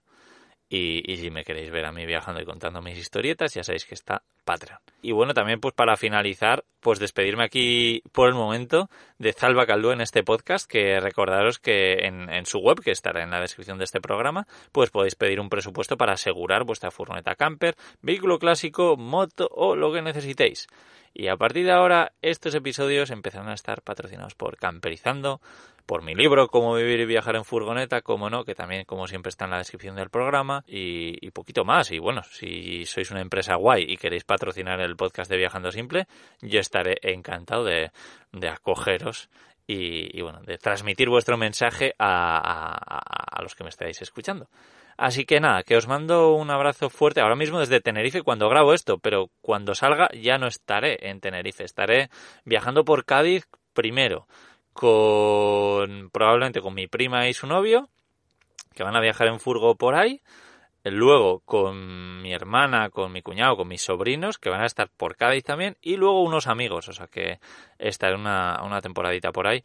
Y, 0.70 1.12
y, 1.12 1.18
si 1.18 1.32
me 1.32 1.44
queréis 1.44 1.72
ver 1.72 1.86
a 1.86 1.94
mí 1.94 2.06
viajando 2.06 2.42
y 2.42 2.46
contando 2.46 2.82
mis 2.82 2.98
historietas, 2.98 3.54
ya 3.54 3.64
sabéis 3.64 3.86
que 3.86 3.96
está 3.96 4.22
Patreon. 4.48 4.80
Y 5.02 5.12
bueno, 5.12 5.36
también 5.36 5.60
pues 5.60 5.76
para 5.76 5.96
finalizar, 5.96 6.64
pues 6.80 6.98
despedirme 6.98 7.44
aquí 7.44 8.02
por 8.12 8.30
el 8.30 8.34
momento 8.34 8.90
de 9.20 9.32
Zalba 9.32 9.68
Caldú 9.68 9.92
en 9.92 10.02
este 10.02 10.24
podcast, 10.24 10.68
que 10.70 11.00
recordaros 11.00 11.60
que 11.60 12.06
en, 12.08 12.30
en, 12.30 12.46
su 12.48 12.60
web, 12.60 12.82
que 12.82 12.92
estará 12.92 13.22
en 13.22 13.30
la 13.30 13.40
descripción 13.40 13.78
de 13.78 13.84
este 13.84 14.02
programa, 14.02 14.48
pues 14.72 14.90
podéis 14.90 15.16
pedir 15.16 15.40
un 15.40 15.50
presupuesto 15.50 15.98
para 15.98 16.14
asegurar 16.14 16.64
vuestra 16.64 16.90
furgoneta 16.90 17.36
camper, 17.36 17.76
vehículo 18.02 18.40
clásico, 18.40 18.98
moto 18.98 19.48
o 19.52 19.76
lo 19.76 19.94
que 19.94 20.02
necesitéis. 20.02 20.68
Y 21.14 21.30
a 21.30 21.38
partir 21.38 21.66
de 21.66 21.72
ahora, 21.72 22.14
estos 22.22 22.54
episodios 22.56 23.12
empezarán 23.12 23.50
a 23.50 23.56
estar 23.56 23.82
patrocinados 23.82 24.36
por 24.36 24.58
Camperizando, 24.58 25.42
por 25.88 26.04
mi 26.04 26.14
libro 26.14 26.50
Cómo 26.50 26.76
vivir 26.76 27.00
y 27.00 27.06
viajar 27.06 27.38
en 27.38 27.46
furgoneta, 27.46 28.02
como 28.02 28.30
no, 28.30 28.44
que 28.44 28.54
también 28.54 28.84
como 28.86 29.08
siempre 29.08 29.30
está 29.30 29.46
en 29.46 29.52
la 29.52 29.58
descripción 29.58 29.96
del 29.96 30.10
programa 30.10 30.64
y, 30.68 31.26
y, 31.26 31.32
poquito 31.32 31.66
más. 31.66 31.92
Y 31.92 31.98
bueno, 31.98 32.22
si 32.24 32.86
sois 32.86 33.10
una 33.10 33.22
empresa 33.22 33.56
guay 33.56 33.86
y 33.88 33.98
queréis 33.98 34.26
patrocinar 34.26 34.37
el 34.42 34.96
podcast 34.96 35.30
de 35.30 35.38
Viajando 35.38 35.72
Simple, 35.72 36.08
yo 36.42 36.60
estaré 36.60 36.98
encantado 37.02 37.64
de, 37.64 37.92
de 38.32 38.50
acogeros 38.50 39.30
y, 39.66 40.18
y, 40.18 40.22
bueno, 40.22 40.42
de 40.42 40.58
transmitir 40.58 41.10
vuestro 41.10 41.38
mensaje 41.38 41.94
a, 42.00 42.38
a, 42.38 43.38
a 43.38 43.42
los 43.42 43.56
que 43.56 43.64
me 43.64 43.70
estáis 43.70 44.02
escuchando. 44.02 44.50
Así 44.98 45.26
que 45.26 45.40
nada, 45.40 45.62
que 45.64 45.76
os 45.76 45.88
mando 45.88 46.34
un 46.34 46.50
abrazo 46.50 46.90
fuerte 46.90 47.22
ahora 47.22 47.36
mismo 47.36 47.60
desde 47.60 47.82
Tenerife 47.82 48.24
cuando 48.24 48.50
grabo 48.50 48.74
esto, 48.74 48.98
pero 48.98 49.30
cuando 49.42 49.76
salga 49.76 50.10
ya 50.14 50.38
no 50.38 50.48
estaré 50.48 51.10
en 51.10 51.20
Tenerife, 51.20 51.64
estaré 51.64 52.10
viajando 52.46 52.84
por 52.84 53.06
Cádiz 53.06 53.48
primero 53.74 54.28
con 54.74 56.10
probablemente 56.12 56.62
con 56.62 56.74
mi 56.74 56.88
prima 56.88 57.28
y 57.28 57.34
su 57.34 57.48
novio, 57.48 57.90
que 58.74 58.84
van 58.84 58.96
a 58.96 59.02
viajar 59.02 59.28
en 59.28 59.40
furgo 59.40 59.76
por 59.76 59.96
ahí, 59.96 60.22
luego 60.92 61.40
con 61.42 62.22
mi 62.22 62.34
hermana, 62.34 62.90
con 62.90 63.12
mi 63.12 63.22
cuñado, 63.22 63.58
con 63.58 63.68
mis 63.68 63.82
sobrinos, 63.82 64.38
que 64.38 64.50
van 64.50 64.62
a 64.62 64.66
estar 64.66 64.90
por 64.90 65.16
Cádiz 65.16 65.44
también, 65.44 65.78
y 65.82 65.98
luego 65.98 66.24
unos 66.24 66.48
amigos, 66.48 66.90
o 66.90 66.94
sea 66.94 67.08
que 67.08 67.40
estaré 67.78 68.16
una, 68.16 68.62
una 68.64 68.82
temporadita 68.82 69.32
por 69.32 69.48
ahí, 69.48 69.64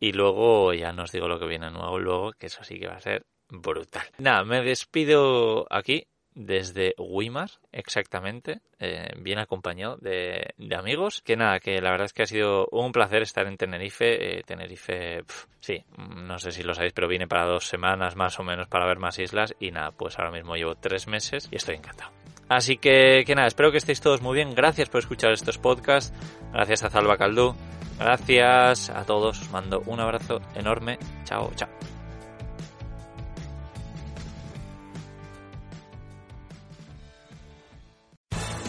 y 0.00 0.12
luego 0.12 0.72
ya 0.72 0.92
no 0.92 1.04
os 1.04 1.12
digo 1.12 1.28
lo 1.28 1.38
que 1.38 1.46
viene 1.46 1.70
nuevo 1.70 1.98
luego, 1.98 2.32
que 2.32 2.46
eso 2.46 2.64
sí 2.64 2.78
que 2.78 2.88
va 2.88 2.96
a 2.96 3.00
ser 3.00 3.24
brutal. 3.48 4.04
Nada, 4.18 4.44
me 4.44 4.62
despido 4.62 5.66
aquí 5.70 6.06
desde 6.34 6.94
Wimar, 6.98 7.50
exactamente, 7.72 8.60
eh, 8.78 9.12
bien 9.18 9.38
acompañado 9.38 9.96
de, 9.96 10.54
amigos. 10.76 11.22
Que 11.22 11.36
nada, 11.36 11.60
que 11.60 11.80
la 11.80 11.90
verdad 11.90 12.06
es 12.06 12.12
que 12.12 12.22
ha 12.22 12.26
sido 12.26 12.68
un 12.72 12.92
placer 12.92 13.22
estar 13.22 13.46
en 13.46 13.56
Tenerife. 13.56 14.38
Eh, 14.38 14.42
Tenerife, 14.44 15.24
sí, 15.60 15.84
no 15.96 16.38
sé 16.38 16.50
si 16.50 16.62
lo 16.62 16.74
sabéis, 16.74 16.92
pero 16.92 17.08
vine 17.08 17.28
para 17.28 17.46
dos 17.46 17.66
semanas 17.66 18.16
más 18.16 18.38
o 18.40 18.42
menos 18.42 18.68
para 18.68 18.86
ver 18.86 18.98
más 18.98 19.18
islas. 19.18 19.54
Y 19.60 19.70
nada, 19.70 19.92
pues 19.92 20.18
ahora 20.18 20.32
mismo 20.32 20.56
llevo 20.56 20.74
tres 20.74 21.06
meses 21.06 21.48
y 21.50 21.56
estoy 21.56 21.76
encantado. 21.76 22.12
Así 22.48 22.76
que, 22.76 23.24
que 23.26 23.34
nada, 23.34 23.48
espero 23.48 23.70
que 23.70 23.78
estéis 23.78 24.00
todos 24.00 24.20
muy 24.20 24.34
bien. 24.34 24.54
Gracias 24.54 24.88
por 24.88 25.00
escuchar 25.00 25.32
estos 25.32 25.58
podcasts. 25.58 26.12
Gracias 26.52 26.82
a 26.82 26.90
Zalba 26.90 27.16
Caldú. 27.16 27.54
Gracias 27.98 28.90
a 28.90 29.04
todos. 29.04 29.40
Os 29.40 29.50
mando 29.50 29.82
un 29.86 30.00
abrazo 30.00 30.40
enorme. 30.54 30.98
Chao, 31.24 31.50
chao. 31.54 31.93